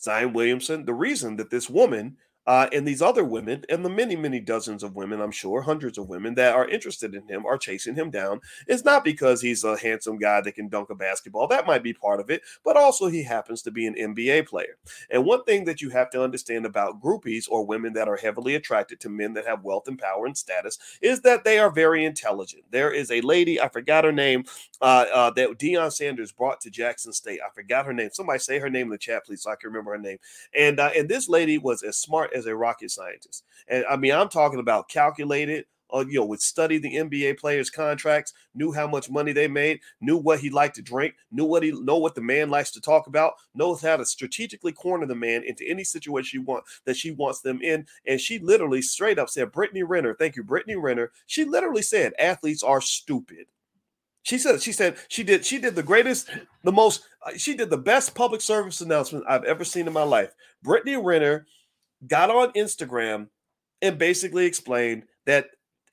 Zion 0.00 0.32
Williamson, 0.32 0.84
the 0.84 0.94
reason 0.94 1.36
that 1.36 1.50
this 1.50 1.70
woman 1.70 2.16
uh, 2.48 2.66
and 2.72 2.88
these 2.88 3.02
other 3.02 3.24
women, 3.24 3.62
and 3.68 3.84
the 3.84 3.90
many, 3.90 4.16
many 4.16 4.40
dozens 4.40 4.82
of 4.82 4.96
women, 4.96 5.20
I'm 5.20 5.30
sure, 5.30 5.60
hundreds 5.60 5.98
of 5.98 6.08
women 6.08 6.34
that 6.36 6.54
are 6.54 6.66
interested 6.66 7.14
in 7.14 7.28
him 7.28 7.44
are 7.44 7.58
chasing 7.58 7.94
him 7.94 8.10
down. 8.10 8.40
It's 8.66 8.86
not 8.86 9.04
because 9.04 9.42
he's 9.42 9.64
a 9.64 9.76
handsome 9.76 10.16
guy 10.16 10.40
that 10.40 10.52
can 10.52 10.68
dunk 10.68 10.88
a 10.88 10.94
basketball. 10.94 11.46
That 11.46 11.66
might 11.66 11.82
be 11.82 11.92
part 11.92 12.20
of 12.20 12.30
it, 12.30 12.40
but 12.64 12.74
also 12.74 13.08
he 13.08 13.22
happens 13.22 13.60
to 13.62 13.70
be 13.70 13.86
an 13.86 13.94
NBA 13.94 14.46
player. 14.48 14.78
And 15.10 15.26
one 15.26 15.44
thing 15.44 15.66
that 15.66 15.82
you 15.82 15.90
have 15.90 16.08
to 16.12 16.24
understand 16.24 16.64
about 16.64 17.02
groupies 17.02 17.44
or 17.50 17.66
women 17.66 17.92
that 17.92 18.08
are 18.08 18.16
heavily 18.16 18.54
attracted 18.54 18.98
to 19.00 19.10
men 19.10 19.34
that 19.34 19.46
have 19.46 19.62
wealth 19.62 19.86
and 19.86 19.98
power 19.98 20.24
and 20.24 20.36
status 20.36 20.78
is 21.02 21.20
that 21.20 21.44
they 21.44 21.58
are 21.58 21.70
very 21.70 22.06
intelligent. 22.06 22.64
There 22.70 22.90
is 22.90 23.10
a 23.10 23.20
lady, 23.20 23.60
I 23.60 23.68
forgot 23.68 24.04
her 24.04 24.12
name, 24.12 24.44
uh, 24.80 25.04
uh, 25.12 25.30
that 25.32 25.58
Deion 25.58 25.92
Sanders 25.92 26.32
brought 26.32 26.62
to 26.62 26.70
Jackson 26.70 27.12
State. 27.12 27.40
I 27.46 27.50
forgot 27.52 27.84
her 27.84 27.92
name. 27.92 28.08
Somebody 28.10 28.38
say 28.38 28.58
her 28.58 28.70
name 28.70 28.86
in 28.86 28.92
the 28.92 28.96
chat, 28.96 29.26
please, 29.26 29.42
so 29.42 29.50
I 29.50 29.56
can 29.56 29.68
remember 29.68 29.90
her 29.90 29.98
name. 29.98 30.16
And 30.54 30.80
uh, 30.80 30.90
and 30.96 31.10
this 31.10 31.28
lady 31.28 31.58
was 31.58 31.82
as 31.82 31.98
smart 31.98 32.32
as 32.37 32.37
a 32.46 32.56
rocket 32.56 32.90
scientist. 32.90 33.44
And 33.68 33.84
I 33.88 33.96
mean, 33.96 34.12
I'm 34.12 34.28
talking 34.28 34.60
about 34.60 34.88
calculated, 34.88 35.66
uh, 35.92 36.04
you 36.06 36.20
know, 36.20 36.26
would 36.26 36.40
study 36.40 36.78
the 36.78 36.94
NBA 36.94 37.38
players' 37.38 37.70
contracts, 37.70 38.34
knew 38.54 38.72
how 38.72 38.86
much 38.86 39.10
money 39.10 39.32
they 39.32 39.48
made, 39.48 39.80
knew 40.00 40.16
what 40.16 40.40
he 40.40 40.50
liked 40.50 40.76
to 40.76 40.82
drink, 40.82 41.14
knew 41.30 41.44
what 41.44 41.62
he 41.62 41.72
know 41.72 41.96
what 41.96 42.14
the 42.14 42.20
man 42.20 42.50
likes 42.50 42.70
to 42.72 42.80
talk 42.80 43.06
about, 43.06 43.34
knows 43.54 43.80
how 43.80 43.96
to 43.96 44.04
strategically 44.04 44.72
corner 44.72 45.06
the 45.06 45.14
man 45.14 45.42
into 45.44 45.68
any 45.68 45.84
situation 45.84 46.24
she 46.24 46.38
want 46.38 46.64
that 46.84 46.96
she 46.96 47.10
wants 47.12 47.40
them 47.40 47.60
in. 47.62 47.86
And 48.06 48.20
she 48.20 48.38
literally 48.38 48.82
straight 48.82 49.18
up 49.18 49.30
said, 49.30 49.52
Brittany 49.52 49.82
Renner, 49.82 50.14
thank 50.14 50.36
you, 50.36 50.44
Brittany 50.44 50.76
Renner. 50.76 51.10
She 51.26 51.44
literally 51.44 51.82
said 51.82 52.12
athletes 52.18 52.62
are 52.62 52.80
stupid. 52.80 53.46
She 54.28 54.36
said 54.36 54.60
she 54.60 54.72
said 54.72 54.98
she 55.08 55.22
did 55.22 55.46
she 55.46 55.58
did 55.58 55.74
the 55.74 55.82
greatest, 55.82 56.28
the 56.62 56.70
most 56.70 57.02
uh, 57.24 57.30
she 57.38 57.56
did 57.56 57.70
the 57.70 57.78
best 57.78 58.14
public 58.14 58.42
service 58.42 58.82
announcement 58.82 59.24
I've 59.26 59.44
ever 59.44 59.64
seen 59.64 59.86
in 59.86 59.92
my 59.94 60.02
life. 60.02 60.34
Brittany 60.62 60.98
Renner 60.98 61.46
got 62.06 62.30
on 62.30 62.52
Instagram 62.52 63.28
and 63.82 63.98
basically 63.98 64.46
explained 64.46 65.04
that 65.26 65.46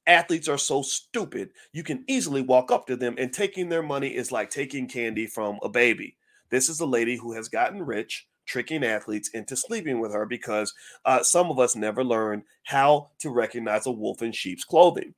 athletes 0.08 0.48
are 0.48 0.58
so 0.58 0.82
stupid. 0.82 1.50
You 1.74 1.84
can 1.84 2.04
easily 2.08 2.42
walk 2.42 2.72
up 2.72 2.88
to 2.88 2.96
them 2.96 3.16
and 3.18 3.34
taking 3.34 3.70
their 3.70 3.84
money 3.84 4.16
is 4.16 4.32
like 4.32 4.50
taking 4.50 4.88
candy 4.88 5.28
from 5.28 5.60
a 5.64 5.70
baby. 5.70 6.18
This 6.50 6.70
is 6.70 6.80
a 6.80 6.86
lady 6.86 7.18
who 7.18 7.34
has 7.34 7.50
gotten 7.50 7.84
rich 7.84 8.28
tricking 8.46 8.84
athletes 8.84 9.30
into 9.30 9.56
sleeping 9.56 10.00
with 10.00 10.14
her 10.14 10.26
because 10.26 10.74
uh, 11.06 11.24
some 11.24 11.50
of 11.50 11.60
us 11.60 11.76
never 11.76 12.04
learned 12.04 12.44
how 12.64 13.10
to 13.20 13.32
recognize 13.32 13.88
a 13.88 13.92
wolf 13.92 14.22
in 14.22 14.32
sheep's 14.32 14.64
clothing. 14.64 15.14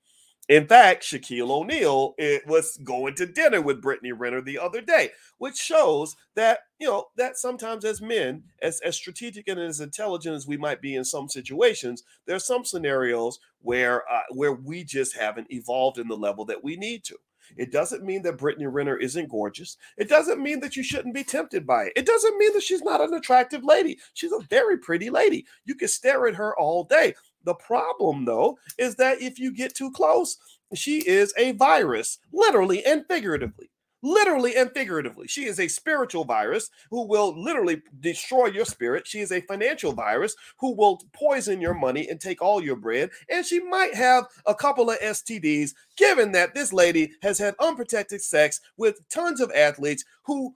In 0.50 0.66
fact, 0.66 1.04
Shaquille 1.04 1.50
O'Neal 1.50 2.16
it 2.18 2.48
was 2.48 2.77
going 2.77 3.16
to 3.16 3.25
dinner 3.25 3.62
with 3.62 3.82
Brittany 3.82 4.13
Renner 4.13 4.42
the 4.42 4.58
other 4.58 4.80
day, 4.80 5.12
which 5.38 5.58
shows 5.58 6.16
that 6.36 6.60
you 6.80 6.88
know 6.88 7.08
that 7.18 7.38
sometimes 7.38 7.84
as 7.84 8.01
men, 8.01 8.44
as 8.62 8.80
as 8.82 8.96
strategic 8.96 9.48
and 9.50 9.60
as 9.60 9.82
intelligent 9.82 10.36
as 10.36 10.48
we 10.48 10.56
might 10.56 10.82
be 10.82 10.96
in 10.96 11.04
some 11.04 11.27
situations, 11.27 12.04
there 12.25 12.36
are 12.36 12.39
some 12.39 12.63
scenarios 12.63 13.39
where 13.62 14.10
uh, 14.10 14.24
where 14.32 14.54
we 14.54 14.86
just 14.86 15.18
haven't 15.18 15.51
evolved 15.51 15.98
in 15.98 16.08
the 16.08 16.16
level 16.16 16.46
that 16.46 16.63
we 16.63 16.77
need 16.77 17.04
to. 17.06 17.18
It 17.56 17.72
doesn't 17.72 18.04
mean 18.04 18.24
that 18.24 18.38
Brittany 18.38 18.68
Renner 18.68 18.98
isn't 18.98 19.30
gorgeous. 19.30 19.77
It 19.98 20.10
doesn't 20.10 20.42
mean 20.42 20.60
that 20.62 20.75
you 20.75 20.84
shouldn't 20.84 21.16
be 21.16 21.24
tempted 21.24 21.66
by 21.66 21.86
it. 21.86 21.94
It 21.96 22.06
doesn't 22.06 22.38
mean 22.38 22.54
that 22.54 22.63
she's 22.63 22.82
not 22.82 23.01
an 23.01 23.13
attractive 23.13 23.63
lady. 23.63 24.00
She's 24.13 24.32
a 24.32 24.39
very 24.50 24.77
pretty 24.77 25.10
lady. 25.10 25.46
You 25.66 25.75
can 25.75 25.88
stare 25.88 26.27
at 26.27 26.36
her 26.36 26.58
all 26.58 26.84
day. 26.84 27.16
The 27.44 27.56
problem, 27.56 28.25
though, 28.25 28.58
is 28.77 28.96
that 28.96 29.22
if 29.22 29.39
you 29.39 29.53
get 29.53 29.75
too 29.75 29.91
close, 29.91 30.38
she 30.74 31.00
is 31.08 31.34
a 31.38 31.53
virus, 31.53 32.20
literally 32.32 32.86
and 32.86 33.06
figuratively. 33.08 33.70
Literally 34.03 34.56
and 34.56 34.72
figuratively. 34.72 35.27
She 35.27 35.46
is 35.46 35.60
a 35.60 35.67
spiritual 35.67 36.24
virus 36.24 36.70
who 36.91 37.08
will 37.08 37.41
literally 37.41 37.82
destroy 38.00 38.46
your 38.48 38.65
spirit. 38.65 39.08
She 39.08 39.22
is 39.22 39.32
a 39.32 39.41
financial 39.41 39.91
virus 39.91 40.36
who 40.60 40.75
will 40.75 41.01
poison 41.13 41.60
your 41.60 41.74
money 41.74 42.08
and 42.08 42.22
take 42.22 42.41
all 42.41 42.63
your 42.63 42.75
bread. 42.75 43.10
And 43.29 43.44
she 43.44 43.60
might 43.60 43.96
have 43.96 44.25
a 44.46 44.53
couple 44.53 44.91
of 44.91 45.00
STDs, 45.00 45.72
given 45.98 46.32
that 46.34 46.53
this 46.53 46.72
lady 46.72 47.12
has 47.24 47.39
had 47.39 47.56
unprotected 47.60 48.22
sex 48.22 48.62
with 48.77 49.00
tons 49.10 49.41
of 49.41 49.51
athletes 49.51 50.06
who 50.25 50.53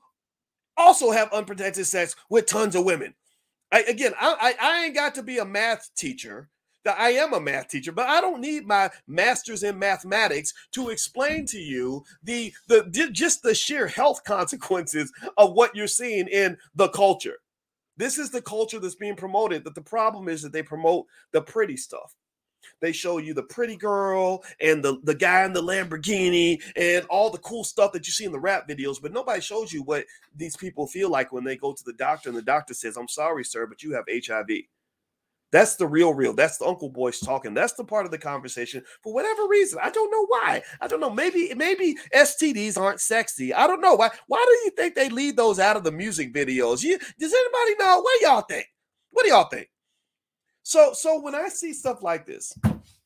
also 0.77 1.11
have 1.11 1.33
unprotected 1.33 1.87
sex 1.87 2.15
with 2.29 2.45
tons 2.45 2.75
of 2.75 2.85
women. 2.85 3.15
I, 3.71 3.81
again, 3.83 4.13
I, 4.19 4.55
I, 4.59 4.67
I 4.69 4.85
ain't 4.85 4.95
got 4.95 5.15
to 5.15 5.23
be 5.23 5.39
a 5.39 5.45
math 5.45 5.89
teacher 5.95 6.49
that 6.83 6.99
I 6.99 7.11
am 7.11 7.33
a 7.33 7.39
math 7.39 7.67
teacher, 7.67 7.91
but 7.91 8.07
I 8.07 8.21
don't 8.21 8.41
need 8.41 8.65
my 8.65 8.89
master's 9.07 9.63
in 9.63 9.77
mathematics 9.77 10.53
to 10.73 10.89
explain 10.89 11.45
to 11.47 11.59
you 11.59 12.03
the 12.23 12.53
the 12.67 13.09
just 13.11 13.43
the 13.43 13.55
sheer 13.55 13.87
health 13.87 14.23
consequences 14.25 15.11
of 15.37 15.53
what 15.53 15.75
you're 15.75 15.87
seeing 15.87 16.27
in 16.27 16.57
the 16.75 16.89
culture. 16.89 17.37
This 17.97 18.17
is 18.17 18.31
the 18.31 18.41
culture 18.41 18.79
that's 18.79 18.95
being 18.95 19.15
promoted. 19.15 19.63
That 19.63 19.75
the 19.75 19.81
problem 19.81 20.27
is 20.27 20.41
that 20.41 20.53
they 20.53 20.63
promote 20.63 21.05
the 21.31 21.41
pretty 21.41 21.77
stuff. 21.77 22.15
They 22.79 22.91
show 22.91 23.17
you 23.17 23.33
the 23.33 23.43
pretty 23.43 23.75
girl 23.75 24.43
and 24.59 24.83
the, 24.83 24.99
the 25.03 25.15
guy 25.15 25.45
in 25.45 25.53
the 25.53 25.61
Lamborghini 25.61 26.61
and 26.75 27.05
all 27.09 27.29
the 27.29 27.37
cool 27.39 27.63
stuff 27.63 27.91
that 27.93 28.07
you 28.07 28.13
see 28.13 28.25
in 28.25 28.31
the 28.31 28.39
rap 28.39 28.67
videos, 28.67 29.01
but 29.01 29.13
nobody 29.13 29.41
shows 29.41 29.71
you 29.73 29.83
what 29.83 30.05
these 30.35 30.55
people 30.55 30.87
feel 30.87 31.09
like 31.09 31.31
when 31.31 31.43
they 31.43 31.55
go 31.55 31.73
to 31.73 31.83
the 31.83 31.93
doctor 31.93 32.29
and 32.29 32.37
the 32.37 32.43
doctor 32.43 32.73
says, 32.73 32.97
I'm 32.97 33.07
sorry, 33.07 33.43
sir, 33.43 33.65
but 33.65 33.83
you 33.83 33.93
have 33.93 34.05
HIV. 34.07 34.49
That's 35.51 35.75
the 35.75 35.87
real, 35.87 36.13
real. 36.13 36.33
That's 36.33 36.57
the 36.57 36.65
Uncle 36.65 36.89
Boyce 36.89 37.19
talking. 37.19 37.53
That's 37.53 37.73
the 37.73 37.83
part 37.83 38.05
of 38.05 38.11
the 38.11 38.17
conversation. 38.17 38.83
For 39.03 39.13
whatever 39.13 39.47
reason, 39.47 39.79
I 39.83 39.89
don't 39.89 40.11
know 40.11 40.25
why. 40.27 40.63
I 40.79 40.87
don't 40.87 41.01
know. 41.01 41.09
Maybe, 41.09 41.53
maybe 41.55 41.97
STDs 42.15 42.77
aren't 42.77 43.01
sexy. 43.01 43.53
I 43.53 43.67
don't 43.67 43.81
know 43.81 43.95
why. 43.95 44.09
Why 44.27 44.43
do 44.45 44.53
you 44.65 44.71
think 44.77 44.95
they 44.95 45.09
leave 45.09 45.35
those 45.35 45.59
out 45.59 45.75
of 45.75 45.83
the 45.83 45.91
music 45.91 46.33
videos? 46.33 46.83
You, 46.83 46.97
does 47.19 47.33
anybody 47.33 47.83
know? 47.83 48.01
What 48.01 48.21
y'all 48.21 48.41
think? 48.41 48.67
What 49.11 49.23
do 49.23 49.29
y'all 49.29 49.49
think? 49.49 49.69
So, 50.63 50.93
so 50.93 51.19
when 51.19 51.35
I 51.35 51.49
see 51.49 51.73
stuff 51.73 52.01
like 52.01 52.25
this, 52.25 52.53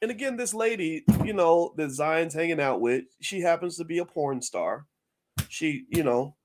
and 0.01 0.11
again, 0.11 0.37
this 0.37 0.53
lady, 0.53 1.03
you 1.23 1.33
know, 1.33 1.73
that 1.77 1.89
Zion's 1.89 2.33
hanging 2.33 2.59
out 2.59 2.81
with, 2.81 3.05
she 3.21 3.41
happens 3.41 3.77
to 3.77 3.85
be 3.85 3.99
a 3.99 4.05
porn 4.05 4.41
star. 4.41 4.85
She, 5.49 5.85
you 5.89 6.03
know, 6.03 6.35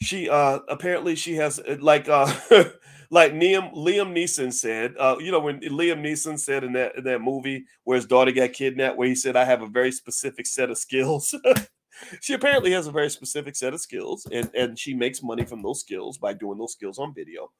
she 0.00 0.28
uh 0.28 0.60
apparently 0.68 1.14
she 1.16 1.34
has 1.34 1.60
like 1.80 2.08
uh 2.08 2.32
like 3.10 3.32
Liam 3.32 3.74
Liam 3.74 4.12
Neeson 4.12 4.52
said, 4.52 4.94
uh, 4.98 5.16
you 5.18 5.32
know, 5.32 5.40
when 5.40 5.60
Liam 5.60 6.00
Neeson 6.00 6.38
said 6.38 6.64
in 6.64 6.72
that 6.74 6.96
in 6.96 7.04
that 7.04 7.20
movie 7.20 7.64
where 7.84 7.96
his 7.96 8.06
daughter 8.06 8.32
got 8.32 8.52
kidnapped, 8.52 8.96
where 8.96 9.08
he 9.08 9.14
said, 9.14 9.36
"I 9.36 9.44
have 9.44 9.62
a 9.62 9.66
very 9.66 9.92
specific 9.92 10.46
set 10.46 10.70
of 10.70 10.78
skills." 10.78 11.34
she 12.20 12.34
apparently 12.34 12.70
has 12.72 12.86
a 12.86 12.92
very 12.92 13.10
specific 13.10 13.56
set 13.56 13.74
of 13.74 13.80
skills, 13.80 14.26
and 14.30 14.50
and 14.54 14.78
she 14.78 14.94
makes 14.94 15.22
money 15.22 15.44
from 15.44 15.62
those 15.62 15.80
skills 15.80 16.18
by 16.18 16.32
doing 16.32 16.58
those 16.58 16.72
skills 16.72 16.98
on 16.98 17.14
video. 17.14 17.50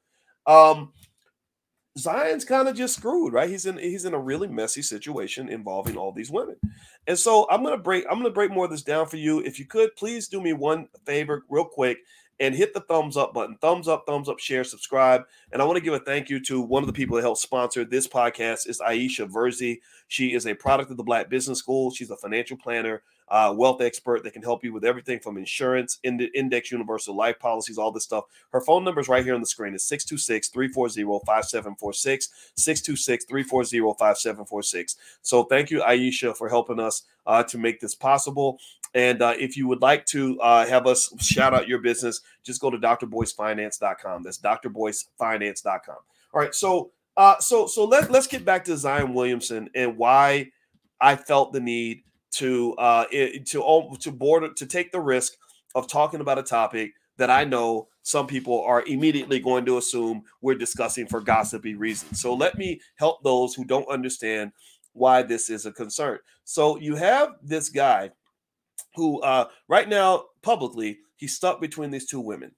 Um, 0.46 0.92
Zion's 1.98 2.44
kind 2.44 2.68
of 2.68 2.76
just 2.76 2.96
screwed, 2.96 3.32
right? 3.32 3.48
He's 3.48 3.66
in 3.66 3.78
he's 3.78 4.04
in 4.04 4.14
a 4.14 4.18
really 4.18 4.48
messy 4.48 4.82
situation 4.82 5.48
involving 5.48 5.96
all 5.96 6.12
these 6.12 6.30
women. 6.30 6.56
And 7.06 7.18
so 7.18 7.46
I'm 7.50 7.62
gonna 7.62 7.78
break 7.78 8.04
I'm 8.08 8.18
gonna 8.18 8.30
break 8.30 8.50
more 8.50 8.66
of 8.66 8.70
this 8.70 8.82
down 8.82 9.06
for 9.06 9.16
you. 9.16 9.40
If 9.40 9.58
you 9.58 9.64
could 9.64 9.96
please 9.96 10.28
do 10.28 10.40
me 10.40 10.52
one 10.52 10.88
favor 11.04 11.44
real 11.48 11.64
quick 11.64 11.98
and 12.40 12.54
hit 12.54 12.74
the 12.74 12.80
thumbs 12.80 13.16
up 13.16 13.34
button. 13.34 13.56
Thumbs 13.60 13.88
up, 13.88 14.04
thumbs 14.06 14.28
up, 14.28 14.38
share, 14.38 14.64
subscribe. 14.64 15.22
And 15.52 15.60
I 15.60 15.64
want 15.64 15.76
to 15.76 15.82
give 15.84 15.94
a 15.94 15.98
thank 15.98 16.28
you 16.28 16.40
to 16.44 16.60
one 16.60 16.82
of 16.82 16.86
the 16.86 16.92
people 16.92 17.16
that 17.16 17.22
helped 17.22 17.40
sponsor 17.40 17.84
this 17.84 18.06
podcast 18.06 18.68
is 18.68 18.80
Aisha 18.80 19.30
Verzi. 19.30 19.80
She 20.08 20.34
is 20.34 20.46
a 20.46 20.54
product 20.54 20.90
of 20.90 20.96
the 20.96 21.02
Black 21.02 21.28
Business 21.28 21.58
School. 21.58 21.90
She's 21.90 22.10
a 22.10 22.16
financial 22.16 22.56
planner 22.56 23.02
uh, 23.30 23.54
wealth 23.56 23.80
expert 23.80 24.22
that 24.24 24.32
can 24.32 24.42
help 24.42 24.64
you 24.64 24.72
with 24.72 24.84
everything 24.84 25.20
from 25.20 25.36
insurance, 25.36 25.98
ind- 26.02 26.30
index 26.34 26.70
universal 26.70 27.14
life 27.14 27.38
policies, 27.38 27.78
all 27.78 27.90
this 27.92 28.04
stuff. 28.04 28.24
Her 28.52 28.60
phone 28.60 28.84
number 28.84 29.00
is 29.00 29.08
right 29.08 29.24
here 29.24 29.34
on 29.34 29.40
the 29.40 29.46
screen. 29.46 29.74
It's 29.74 29.84
626 29.84 30.48
340 30.48 31.24
5746. 31.26 32.28
626 32.56 33.24
340 33.26 33.98
5746. 33.98 34.96
So 35.22 35.44
thank 35.44 35.70
you, 35.70 35.80
Aisha, 35.80 36.36
for 36.36 36.48
helping 36.48 36.80
us 36.80 37.02
uh, 37.26 37.42
to 37.44 37.58
make 37.58 37.80
this 37.80 37.94
possible. 37.94 38.58
And 38.94 39.22
uh, 39.22 39.34
if 39.38 39.56
you 39.56 39.68
would 39.68 39.82
like 39.82 40.06
to 40.06 40.40
uh, 40.40 40.66
have 40.66 40.86
us 40.86 41.12
shout 41.20 41.54
out 41.54 41.68
your 41.68 41.78
business, 41.78 42.20
just 42.42 42.60
go 42.60 42.70
to 42.70 42.78
drboycefinance.com. 42.78 44.22
That's 44.22 44.38
drboycefinance.com. 44.38 45.96
All 46.34 46.40
right. 46.40 46.54
So, 46.54 46.90
uh, 47.16 47.38
so, 47.38 47.66
so 47.66 47.84
let, 47.84 48.10
let's 48.10 48.26
get 48.26 48.44
back 48.44 48.64
to 48.64 48.76
Zion 48.76 49.14
Williamson 49.14 49.68
and 49.74 49.96
why 49.96 50.50
I 51.00 51.16
felt 51.16 51.52
the 51.52 51.60
need 51.60 52.02
to 52.32 52.74
uh, 52.74 53.04
to 53.06 53.96
to 54.00 54.12
board 54.12 54.56
to 54.56 54.66
take 54.66 54.92
the 54.92 55.00
risk 55.00 55.34
of 55.74 55.88
talking 55.88 56.20
about 56.20 56.38
a 56.38 56.42
topic 56.42 56.92
that 57.16 57.30
I 57.30 57.44
know 57.44 57.88
some 58.02 58.26
people 58.26 58.62
are 58.62 58.82
immediately 58.84 59.40
going 59.40 59.64
to 59.66 59.78
assume 59.78 60.22
we're 60.40 60.54
discussing 60.54 61.06
for 61.06 61.20
gossipy 61.20 61.74
reasons. 61.74 62.20
So 62.20 62.34
let 62.34 62.56
me 62.56 62.80
help 62.96 63.22
those 63.22 63.54
who 63.54 63.64
don't 63.64 63.88
understand 63.88 64.52
why 64.92 65.22
this 65.22 65.50
is 65.50 65.66
a 65.66 65.72
concern. 65.72 66.18
So 66.44 66.78
you 66.78 66.94
have 66.96 67.34
this 67.42 67.68
guy 67.68 68.10
who 68.98 69.22
uh, 69.22 69.46
right 69.68 69.88
now 69.88 70.24
publicly 70.42 70.98
he's 71.16 71.34
stuck 71.34 71.60
between 71.60 71.90
these 71.90 72.06
two 72.06 72.20
women. 72.20 72.52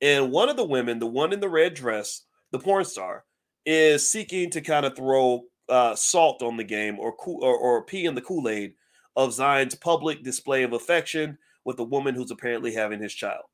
And 0.00 0.32
one 0.32 0.48
of 0.48 0.56
the 0.56 0.64
women, 0.64 0.98
the 0.98 1.06
one 1.06 1.32
in 1.32 1.40
the 1.40 1.48
red 1.48 1.74
dress, 1.74 2.22
the 2.50 2.58
porn 2.58 2.84
star, 2.84 3.24
is 3.64 4.08
seeking 4.08 4.50
to 4.50 4.60
kind 4.60 4.84
of 4.84 4.96
throw 4.96 5.42
uh, 5.68 5.94
salt 5.94 6.42
on 6.42 6.56
the 6.56 6.64
game 6.64 6.98
or, 6.98 7.14
or, 7.26 7.56
or 7.56 7.84
pee 7.84 8.04
in 8.04 8.14
the 8.14 8.20
Kool 8.20 8.48
Aid 8.48 8.74
of 9.16 9.32
Zion's 9.32 9.74
public 9.74 10.22
display 10.24 10.62
of 10.62 10.72
affection 10.72 11.38
with 11.64 11.78
a 11.78 11.84
woman 11.84 12.14
who's 12.14 12.30
apparently 12.30 12.74
having 12.74 13.00
his 13.00 13.14
child. 13.14 13.44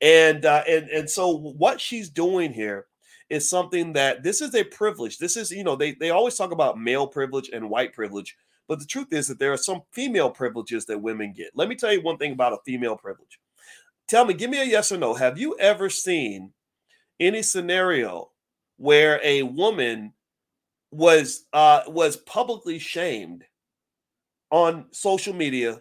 And 0.00 0.44
uh, 0.44 0.62
and 0.68 0.88
and 0.90 1.08
so 1.08 1.36
what 1.36 1.80
she's 1.80 2.10
doing 2.10 2.52
here 2.52 2.86
is 3.30 3.48
something 3.48 3.94
that 3.94 4.22
this 4.22 4.40
is 4.40 4.54
a 4.54 4.64
privilege. 4.64 5.18
This 5.18 5.36
is, 5.36 5.50
you 5.50 5.64
know, 5.64 5.76
they 5.76 5.92
they 5.92 6.10
always 6.10 6.34
talk 6.34 6.52
about 6.52 6.78
male 6.78 7.06
privilege 7.06 7.48
and 7.52 7.70
white 7.70 7.94
privilege, 7.94 8.36
but 8.68 8.78
the 8.78 8.86
truth 8.86 9.12
is 9.12 9.28
that 9.28 9.38
there 9.38 9.52
are 9.52 9.58
some 9.58 9.82
female 9.92 10.30
privileges 10.30 10.86
that 10.86 11.00
women 11.00 11.32
get. 11.32 11.50
Let 11.54 11.68
me 11.68 11.76
tell 11.76 11.92
you 11.92 12.02
one 12.02 12.18
thing 12.18 12.32
about 12.32 12.52
a 12.52 12.58
female 12.64 12.96
privilege. 12.96 13.38
Tell 14.08 14.24
me, 14.24 14.34
give 14.34 14.50
me 14.50 14.60
a 14.60 14.64
yes 14.64 14.92
or 14.92 14.98
no. 14.98 15.14
Have 15.14 15.38
you 15.38 15.56
ever 15.58 15.90
seen 15.90 16.52
any 17.18 17.42
scenario 17.42 18.30
where 18.76 19.20
a 19.24 19.42
woman 19.42 20.12
was 20.92 21.46
uh 21.52 21.82
was 21.88 22.16
publicly 22.16 22.78
shamed 22.78 23.44
on 24.50 24.86
social 24.92 25.34
media 25.34 25.80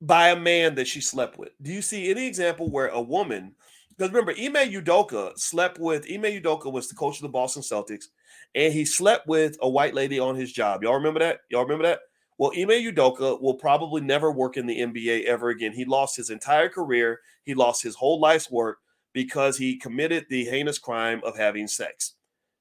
by 0.00 0.30
a 0.30 0.36
man 0.36 0.74
that 0.74 0.88
she 0.88 1.00
slept 1.00 1.38
with. 1.38 1.50
Do 1.62 1.72
you 1.72 1.82
see 1.82 2.10
any 2.10 2.26
example 2.26 2.70
where 2.70 2.88
a 2.88 3.00
woman, 3.00 3.54
because 3.90 4.10
remember, 4.12 4.32
Ime 4.32 4.72
Udoka 4.72 5.38
slept 5.38 5.78
with, 5.78 6.06
Ime 6.10 6.40
Udoka 6.40 6.70
was 6.70 6.88
the 6.88 6.96
coach 6.96 7.16
of 7.16 7.22
the 7.22 7.28
Boston 7.28 7.62
Celtics, 7.62 8.06
and 8.54 8.72
he 8.72 8.84
slept 8.84 9.26
with 9.26 9.56
a 9.60 9.68
white 9.68 9.94
lady 9.94 10.18
on 10.18 10.34
his 10.34 10.52
job. 10.52 10.82
Y'all 10.82 10.94
remember 10.94 11.20
that? 11.20 11.40
Y'all 11.50 11.62
remember 11.62 11.84
that? 11.84 12.00
Well, 12.38 12.52
Ime 12.56 12.70
Udoka 12.70 13.40
will 13.40 13.54
probably 13.54 14.00
never 14.00 14.32
work 14.32 14.56
in 14.56 14.66
the 14.66 14.80
NBA 14.80 15.24
ever 15.24 15.50
again. 15.50 15.72
He 15.72 15.84
lost 15.84 16.16
his 16.16 16.30
entire 16.30 16.68
career, 16.68 17.20
he 17.44 17.54
lost 17.54 17.82
his 17.82 17.96
whole 17.96 18.20
life's 18.20 18.50
work 18.50 18.78
because 19.12 19.58
he 19.58 19.78
committed 19.78 20.24
the 20.28 20.44
heinous 20.44 20.78
crime 20.78 21.20
of 21.24 21.36
having 21.36 21.68
sex. 21.68 22.14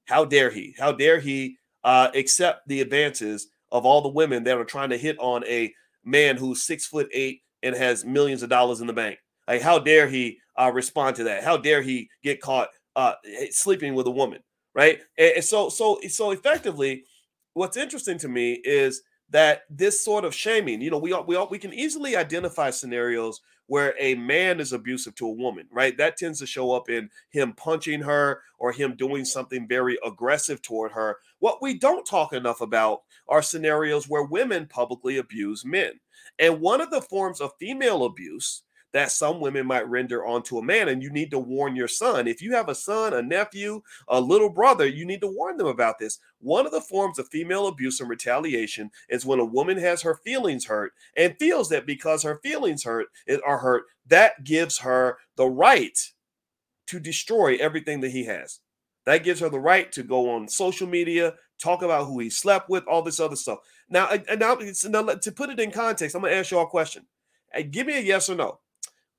How 0.05 0.25
dare 0.25 0.51
he? 0.51 0.75
How 0.77 0.91
dare 0.91 1.19
he 1.19 1.57
uh, 1.83 2.09
accept 2.13 2.67
the 2.67 2.81
advances 2.81 3.47
of 3.71 3.85
all 3.85 4.01
the 4.01 4.09
women 4.09 4.43
that 4.43 4.57
are 4.57 4.65
trying 4.65 4.89
to 4.89 4.97
hit 4.97 5.17
on 5.19 5.45
a 5.45 5.73
man 6.03 6.37
who's 6.37 6.63
six 6.63 6.85
foot 6.85 7.07
eight 7.13 7.41
and 7.63 7.75
has 7.75 8.05
millions 8.05 8.43
of 8.43 8.49
dollars 8.49 8.81
in 8.81 8.87
the 8.87 8.93
bank. 8.93 9.19
Like, 9.47 9.61
how 9.61 9.79
dare 9.79 10.07
he 10.07 10.39
uh, 10.59 10.71
respond 10.73 11.15
to 11.17 11.23
that? 11.25 11.43
How 11.43 11.57
dare 11.57 11.81
he 11.81 12.09
get 12.23 12.41
caught 12.41 12.69
uh, 12.95 13.13
sleeping 13.51 13.95
with 13.95 14.07
a 14.07 14.11
woman, 14.11 14.39
right? 14.73 14.99
And, 15.17 15.43
so, 15.43 15.69
so, 15.69 15.99
so 16.09 16.31
effectively, 16.31 17.05
what's 17.53 17.77
interesting 17.77 18.17
to 18.19 18.27
me 18.27 18.53
is 18.63 19.01
that 19.29 19.63
this 19.69 20.03
sort 20.03 20.25
of 20.25 20.35
shaming, 20.35 20.81
you 20.81 20.91
know, 20.91 20.97
we 20.97 21.13
all, 21.13 21.23
we 21.23 21.35
all, 21.35 21.47
we 21.49 21.57
can 21.59 21.73
easily 21.73 22.15
identify 22.15 22.69
scenarios 22.69 23.41
where 23.67 23.95
a 23.97 24.15
man 24.15 24.59
is 24.59 24.73
abusive 24.73 25.15
to 25.15 25.25
a 25.25 25.31
woman, 25.31 25.65
right? 25.71 25.97
That 25.97 26.17
tends 26.17 26.39
to 26.39 26.45
show 26.45 26.73
up 26.73 26.89
in 26.89 27.09
him 27.29 27.53
punching 27.53 28.01
her 28.01 28.41
or 28.59 28.73
him 28.73 28.95
doing 28.97 29.23
something 29.23 29.65
very 29.65 29.97
aggressive 30.05 30.61
toward 30.61 30.91
her. 30.91 31.19
What 31.39 31.61
we 31.61 31.79
don't 31.79 32.05
talk 32.05 32.33
enough 32.33 32.59
about 32.59 33.03
are 33.29 33.41
scenarios 33.41 34.09
where 34.09 34.23
women 34.23 34.65
publicly 34.67 35.17
abuse 35.17 35.63
men. 35.63 35.93
And 36.37 36.59
one 36.59 36.81
of 36.81 36.89
the 36.89 37.01
forms 37.01 37.39
of 37.39 37.53
female 37.59 38.03
abuse 38.03 38.63
that 38.93 39.11
some 39.11 39.39
women 39.39 39.65
might 39.65 39.87
render 39.87 40.25
onto 40.25 40.57
a 40.57 40.63
man. 40.63 40.89
And 40.89 41.01
you 41.01 41.09
need 41.09 41.31
to 41.31 41.39
warn 41.39 41.75
your 41.75 41.87
son. 41.87 42.27
If 42.27 42.41
you 42.41 42.53
have 42.53 42.69
a 42.69 42.75
son, 42.75 43.13
a 43.13 43.21
nephew, 43.21 43.81
a 44.07 44.19
little 44.19 44.49
brother, 44.49 44.85
you 44.85 45.05
need 45.05 45.21
to 45.21 45.27
warn 45.33 45.57
them 45.57 45.67
about 45.67 45.99
this. 45.99 46.19
One 46.39 46.65
of 46.65 46.71
the 46.71 46.81
forms 46.81 47.19
of 47.19 47.29
female 47.29 47.67
abuse 47.67 47.99
and 47.99 48.09
retaliation 48.09 48.91
is 49.09 49.25
when 49.25 49.39
a 49.39 49.45
woman 49.45 49.77
has 49.77 50.01
her 50.01 50.15
feelings 50.23 50.65
hurt 50.65 50.93
and 51.15 51.37
feels 51.39 51.69
that 51.69 51.85
because 51.85 52.23
her 52.23 52.39
feelings 52.43 52.83
hurt 52.83 53.07
are 53.45 53.59
hurt, 53.59 53.83
that 54.07 54.43
gives 54.43 54.79
her 54.79 55.17
the 55.35 55.47
right 55.47 55.97
to 56.87 56.99
destroy 56.99 57.55
everything 57.57 58.01
that 58.01 58.11
he 58.11 58.25
has. 58.25 58.59
That 59.05 59.23
gives 59.23 59.39
her 59.39 59.49
the 59.49 59.59
right 59.59 59.91
to 59.93 60.03
go 60.03 60.29
on 60.31 60.47
social 60.47 60.87
media, 60.87 61.35
talk 61.59 61.81
about 61.81 62.05
who 62.05 62.19
he 62.19 62.29
slept 62.29 62.69
with, 62.69 62.83
all 62.85 63.01
this 63.01 63.19
other 63.19 63.35
stuff. 63.35 63.59
Now, 63.89 64.09
now, 64.37 64.57
now 64.85 65.13
to 65.15 65.31
put 65.31 65.49
it 65.49 65.59
in 65.59 65.71
context, 65.71 66.15
I'm 66.15 66.21
going 66.21 66.33
to 66.33 66.37
ask 66.39 66.51
you 66.51 66.57
all 66.57 66.65
a 66.65 66.69
question. 66.69 67.05
Give 67.71 67.87
me 67.87 67.97
a 67.97 68.01
yes 68.01 68.29
or 68.29 68.35
no. 68.35 68.59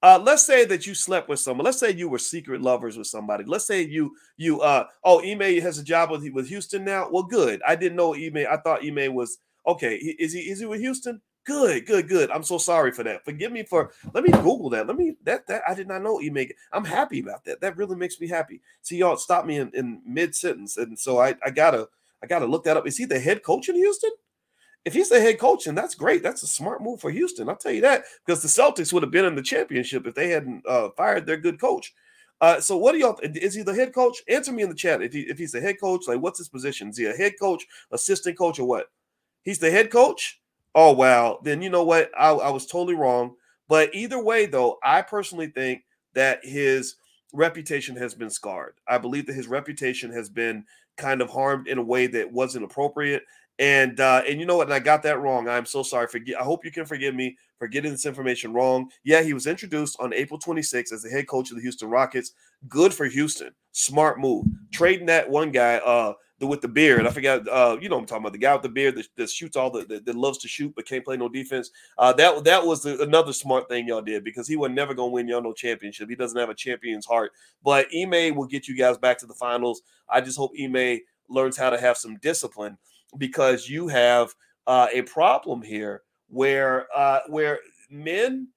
Uh, 0.02 0.20
let's 0.20 0.44
say 0.44 0.64
that 0.64 0.84
you 0.84 0.94
slept 0.94 1.28
with 1.28 1.38
someone. 1.38 1.64
Let's 1.64 1.78
say 1.78 1.92
you 1.92 2.08
were 2.08 2.18
secret 2.18 2.60
lovers 2.60 2.98
with 2.98 3.06
somebody. 3.06 3.44
Let's 3.44 3.66
say 3.66 3.82
you 3.82 4.16
you 4.36 4.60
uh 4.60 4.86
oh 5.04 5.20
Ime 5.22 5.60
has 5.60 5.78
a 5.78 5.84
job 5.84 6.10
with 6.10 6.28
with 6.32 6.48
Houston 6.48 6.84
now. 6.84 7.08
Well, 7.10 7.22
good. 7.22 7.62
I 7.66 7.76
didn't 7.76 7.96
know 7.96 8.14
Ime. 8.14 8.46
I 8.50 8.56
thought 8.56 8.84
Ime 8.84 9.14
was 9.14 9.38
okay. 9.66 9.94
Is 9.94 10.32
he 10.32 10.40
is 10.40 10.58
he 10.58 10.66
with 10.66 10.80
Houston? 10.80 11.20
Good, 11.44 11.86
good, 11.86 12.08
good. 12.08 12.30
I'm 12.30 12.44
so 12.44 12.58
sorry 12.58 12.92
for 12.92 13.02
that. 13.04 13.24
Forgive 13.24 13.52
me 13.52 13.64
for. 13.64 13.92
Let 14.12 14.24
me 14.24 14.30
Google 14.30 14.70
that. 14.70 14.86
Let 14.86 14.96
me 14.96 15.16
that 15.22 15.46
that 15.46 15.62
I 15.68 15.74
did 15.74 15.86
not 15.86 16.02
know 16.02 16.20
Ime. 16.20 16.48
I'm 16.72 16.84
happy 16.84 17.20
about 17.20 17.44
that. 17.44 17.60
That 17.60 17.76
really 17.76 17.96
makes 17.96 18.20
me 18.20 18.26
happy. 18.28 18.60
See 18.82 18.96
y'all 18.96 19.16
stop 19.16 19.46
me 19.46 19.58
in, 19.58 19.70
in 19.74 20.02
mid 20.04 20.34
sentence, 20.34 20.78
and 20.78 20.98
so 20.98 21.20
I 21.20 21.36
I 21.44 21.50
gotta 21.50 21.88
I 22.22 22.26
gotta 22.26 22.46
look 22.46 22.64
that 22.64 22.76
up. 22.76 22.88
Is 22.88 22.96
he 22.96 23.04
the 23.04 23.20
head 23.20 23.44
coach 23.44 23.68
in 23.68 23.76
Houston? 23.76 24.10
If 24.84 24.92
he's 24.92 25.08
the 25.08 25.20
head 25.20 25.38
coach, 25.38 25.66
and 25.66 25.78
that's 25.78 25.94
great. 25.94 26.22
That's 26.22 26.42
a 26.42 26.46
smart 26.46 26.82
move 26.82 27.00
for 27.00 27.10
Houston. 27.10 27.48
I'll 27.48 27.56
tell 27.56 27.72
you 27.72 27.82
that 27.82 28.04
because 28.26 28.42
the 28.42 28.48
Celtics 28.48 28.92
would 28.92 29.02
have 29.02 29.12
been 29.12 29.24
in 29.24 29.34
the 29.34 29.42
championship 29.42 30.06
if 30.06 30.14
they 30.14 30.28
hadn't 30.28 30.66
uh, 30.66 30.90
fired 30.96 31.26
their 31.26 31.36
good 31.36 31.60
coach. 31.60 31.92
Uh, 32.40 32.60
so 32.60 32.76
what 32.76 32.92
do 32.92 32.98
y'all? 32.98 33.18
Is 33.22 33.54
he 33.54 33.62
the 33.62 33.74
head 33.74 33.94
coach? 33.94 34.20
Answer 34.28 34.52
me 34.52 34.64
in 34.64 34.68
the 34.68 34.74
chat 34.74 35.00
if 35.00 35.12
he 35.12 35.20
if 35.22 35.38
he's 35.38 35.52
the 35.52 35.60
head 35.60 35.80
coach. 35.80 36.08
Like, 36.08 36.20
what's 36.20 36.38
his 36.38 36.48
position? 36.48 36.88
Is 36.88 36.98
he 36.98 37.06
a 37.06 37.12
head 37.12 37.34
coach, 37.40 37.64
assistant 37.92 38.36
coach, 38.36 38.58
or 38.58 38.66
what? 38.66 38.90
He's 39.42 39.60
the 39.60 39.70
head 39.70 39.90
coach. 39.90 40.40
Oh 40.74 40.92
wow, 40.92 41.38
then 41.44 41.62
you 41.62 41.70
know 41.70 41.84
what? 41.84 42.10
I, 42.18 42.30
I 42.30 42.50
was 42.50 42.66
totally 42.66 42.96
wrong. 42.96 43.36
But 43.68 43.94
either 43.94 44.22
way, 44.22 44.46
though, 44.46 44.78
I 44.82 45.02
personally 45.02 45.46
think 45.46 45.84
that 46.14 46.40
his 46.42 46.96
reputation 47.32 47.96
has 47.96 48.14
been 48.14 48.30
scarred. 48.30 48.74
I 48.88 48.98
believe 48.98 49.26
that 49.26 49.36
his 49.36 49.46
reputation 49.46 50.12
has 50.12 50.28
been 50.28 50.64
kind 50.96 51.22
of 51.22 51.30
harmed 51.30 51.68
in 51.68 51.78
a 51.78 51.82
way 51.82 52.06
that 52.08 52.30
wasn't 52.30 52.64
appropriate. 52.64 53.22
And 53.58 54.00
uh, 54.00 54.22
and 54.28 54.40
you 54.40 54.46
know 54.46 54.56
what? 54.56 54.66
And 54.66 54.74
I 54.74 54.78
got 54.78 55.02
that 55.02 55.20
wrong. 55.20 55.48
I'm 55.48 55.66
so 55.66 55.82
sorry. 55.82 56.06
Forget. 56.06 56.40
I 56.40 56.42
hope 56.42 56.64
you 56.64 56.72
can 56.72 56.86
forgive 56.86 57.14
me 57.14 57.36
for 57.58 57.68
getting 57.68 57.92
this 57.92 58.06
information 58.06 58.52
wrong. 58.52 58.90
Yeah, 59.04 59.22
he 59.22 59.34
was 59.34 59.46
introduced 59.46 59.96
on 60.00 60.12
April 60.12 60.40
26th 60.40 60.92
as 60.92 61.02
the 61.02 61.10
head 61.10 61.28
coach 61.28 61.50
of 61.50 61.56
the 61.56 61.62
Houston 61.62 61.90
Rockets. 61.90 62.32
Good 62.68 62.94
for 62.94 63.06
Houston. 63.06 63.50
Smart 63.72 64.18
move. 64.18 64.46
Trading 64.72 65.06
that 65.06 65.28
one 65.28 65.52
guy, 65.52 65.76
uh, 65.76 66.14
the 66.38 66.46
with 66.46 66.60
the 66.60 66.68
beard. 66.68 67.06
I 67.06 67.10
forgot. 67.10 67.46
Uh, 67.46 67.76
you 67.80 67.88
know 67.88 67.98
I'm 67.98 68.06
talking 68.06 68.22
about 68.22 68.32
the 68.32 68.38
guy 68.38 68.52
with 68.54 68.62
the 68.62 68.68
beard 68.68 68.96
that, 68.96 69.06
that 69.16 69.30
shoots 69.30 69.56
all 69.56 69.70
the 69.70 69.84
that, 69.84 70.06
that, 70.06 70.16
loves 70.16 70.38
to 70.38 70.48
shoot 70.48 70.74
but 70.74 70.86
can't 70.86 71.04
play 71.04 71.16
no 71.16 71.28
defense. 71.28 71.70
Uh, 71.98 72.12
that 72.14 72.44
that 72.44 72.66
was 72.66 72.82
the, 72.82 73.00
another 73.02 73.32
smart 73.32 73.68
thing 73.68 73.86
y'all 73.86 74.02
did 74.02 74.24
because 74.24 74.48
he 74.48 74.56
was 74.56 74.70
never 74.70 74.94
gonna 74.94 75.12
win 75.12 75.28
y'all 75.28 75.42
no 75.42 75.52
championship. 75.52 76.08
He 76.08 76.16
doesn't 76.16 76.38
have 76.38 76.50
a 76.50 76.54
champion's 76.54 77.06
heart. 77.06 77.32
But 77.62 77.86
Ime 77.94 78.34
will 78.34 78.46
get 78.46 78.66
you 78.66 78.76
guys 78.76 78.98
back 78.98 79.18
to 79.18 79.26
the 79.26 79.34
finals. 79.34 79.82
I 80.08 80.20
just 80.20 80.36
hope 80.36 80.52
Ime 80.60 81.00
learns 81.28 81.56
how 81.56 81.70
to 81.70 81.80
have 81.80 81.96
some 81.96 82.16
discipline 82.16 82.76
because 83.18 83.68
you 83.68 83.88
have 83.88 84.34
uh, 84.66 84.88
a 84.92 85.02
problem 85.02 85.62
here 85.62 86.02
where 86.28 86.86
uh, 86.96 87.20
where 87.28 87.58
men 87.90 88.48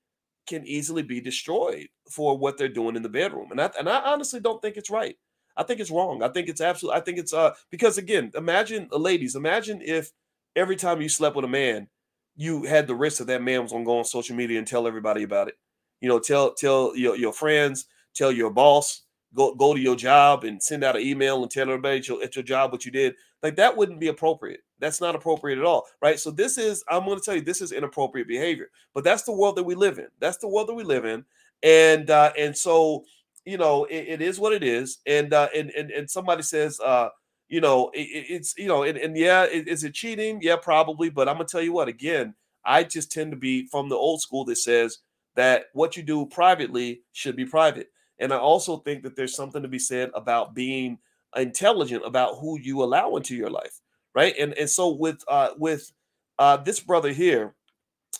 can 0.48 0.66
easily 0.66 1.02
be 1.04 1.20
destroyed 1.20 1.88
for 2.12 2.38
what 2.38 2.58
they're 2.58 2.70
doing 2.70 2.96
in 2.96 3.02
the 3.02 3.10
bedroom, 3.10 3.52
and 3.52 3.62
I, 3.62 3.72
and 3.80 3.90
I 3.90 4.02
honestly 4.02 4.40
don't 4.40 4.62
think 4.62 4.78
it's 4.78 4.90
right. 4.90 5.18
I 5.58 5.64
think 5.64 5.80
it's 5.80 5.92
wrong. 5.92 6.22
I 6.22 6.28
think 6.30 6.50
it's 6.50 6.62
absolutely. 6.62 7.00
I 7.00 7.04
think 7.04 7.18
it's 7.18 7.34
uh 7.34 7.54
because 7.72 7.98
again, 7.98 8.32
imagine 8.36 8.90
uh, 8.92 8.98
ladies, 8.98 9.36
imagine 9.36 9.82
if 9.82 10.12
every 10.56 10.76
time 10.76 11.02
you 11.02 11.10
slept 11.10 11.36
with 11.36 11.46
a 11.46 11.50
man, 11.50 11.88
you 12.36 12.64
had 12.64 12.88
the 12.88 12.96
risk 12.96 13.20
that 13.20 13.28
that 13.28 13.42
man 13.42 13.64
was 13.64 13.72
gonna 13.72 13.86
go 13.86 14.00
on 14.00 14.06
social 14.06 14.36
media 14.36 14.58
and 14.60 14.68
tell 14.68 14.88
everybody 14.88 15.24
about 15.24 15.48
it. 15.48 15.56
You 16.02 16.10
know, 16.10 16.20
tell 16.20 16.54
tell 16.54 16.96
your, 16.96 17.16
your 17.16 17.34
friends, 17.34 17.86
tell 18.14 18.32
your 18.32 18.52
boss, 18.52 19.04
go 19.34 19.54
go 19.56 19.74
to 19.74 19.80
your 19.80 19.96
job 19.96 20.44
and 20.44 20.62
send 20.62 20.84
out 20.84 20.96
an 20.96 21.02
email 21.02 21.42
and 21.42 21.52
tell 21.52 21.64
everybody 21.64 21.98
at 21.98 22.08
your, 22.08 22.24
at 22.24 22.36
your 22.36 22.44
job 22.44 22.72
what 22.72 22.86
you 22.86 22.92
did. 22.92 23.16
Like 23.44 23.56
that 23.58 23.76
wouldn't 23.76 24.00
be 24.00 24.08
appropriate. 24.08 24.62
That's 24.80 25.02
not 25.02 25.16
appropriate 25.16 25.60
at 25.60 25.66
all, 25.66 25.86
right? 26.02 26.20
So 26.20 26.32
this 26.32 26.58
is 26.58 26.84
I'm 26.90 27.06
going 27.06 27.18
to 27.18 27.24
tell 27.24 27.36
you 27.36 27.42
this 27.42 27.62
is 27.62 27.72
inappropriate 27.72 28.28
behavior. 28.28 28.70
But 28.94 29.04
that's 29.04 29.24
the 29.24 29.34
world 29.34 29.56
that 29.58 29.64
we 29.64 29.76
live 29.76 30.00
in. 30.00 30.08
That's 30.20 30.38
the 30.38 30.48
world 30.48 30.68
that 30.70 30.74
we 30.74 30.84
live 30.84 31.06
in, 31.06 31.26
and 31.64 32.10
uh, 32.10 32.32
and 32.38 32.56
so 32.56 33.06
you 33.46 33.58
know 33.58 33.86
it, 33.86 34.06
it 34.08 34.22
is 34.22 34.40
what 34.40 34.54
it 34.54 34.64
is. 34.64 35.00
And 35.06 35.34
uh, 35.34 35.50
and 35.56 35.70
and 35.72 35.92
and 35.92 36.10
somebody 36.10 36.44
says. 36.44 36.80
Uh, 36.80 37.10
you 37.48 37.62
know, 37.62 37.92
it, 37.94 38.26
it's 38.28 38.56
you 38.58 38.68
know, 38.68 38.82
and, 38.82 38.98
and 38.98 39.16
yeah, 39.16 39.46
is 39.46 39.84
it 39.84 39.94
cheating? 39.94 40.40
Yeah, 40.42 40.56
probably. 40.56 41.10
But 41.10 41.30
I'm 41.30 41.36
gonna 41.36 41.46
tell 41.46 41.62
you 41.62 41.74
what. 41.74 41.88
Again, 41.88 42.34
I 42.66 42.84
just 42.84 43.12
tend 43.12 43.32
to 43.32 43.38
be 43.38 43.68
from 43.68 43.88
the 43.88 43.96
old 43.96 44.22
school 44.22 44.46
that 44.46 44.58
says 44.58 44.98
that 45.36 45.66
what 45.74 45.96
you 45.96 46.04
do 46.04 46.26
privately 46.26 47.02
should 47.14 47.36
be 47.36 47.46
private. 47.46 47.90
And 48.20 48.34
I 48.34 48.38
also 48.38 48.78
think 48.78 49.04
that 49.04 49.16
there's 49.16 49.36
something 49.36 49.62
to 49.62 49.68
be 49.68 49.80
said 49.80 50.12
about 50.14 50.54
being 50.56 51.00
intelligent 51.36 52.06
about 52.06 52.36
who 52.40 52.60
you 52.60 52.84
allow 52.84 53.16
into 53.16 53.36
your 53.36 53.50
life, 53.50 53.82
right? 54.14 54.34
And 54.40 54.54
and 54.54 54.70
so 54.70 54.90
with 54.90 55.24
uh 55.28 55.50
with 55.58 55.92
uh 56.40 56.58
this 56.58 56.80
brother 56.80 57.12
here, 57.12 57.56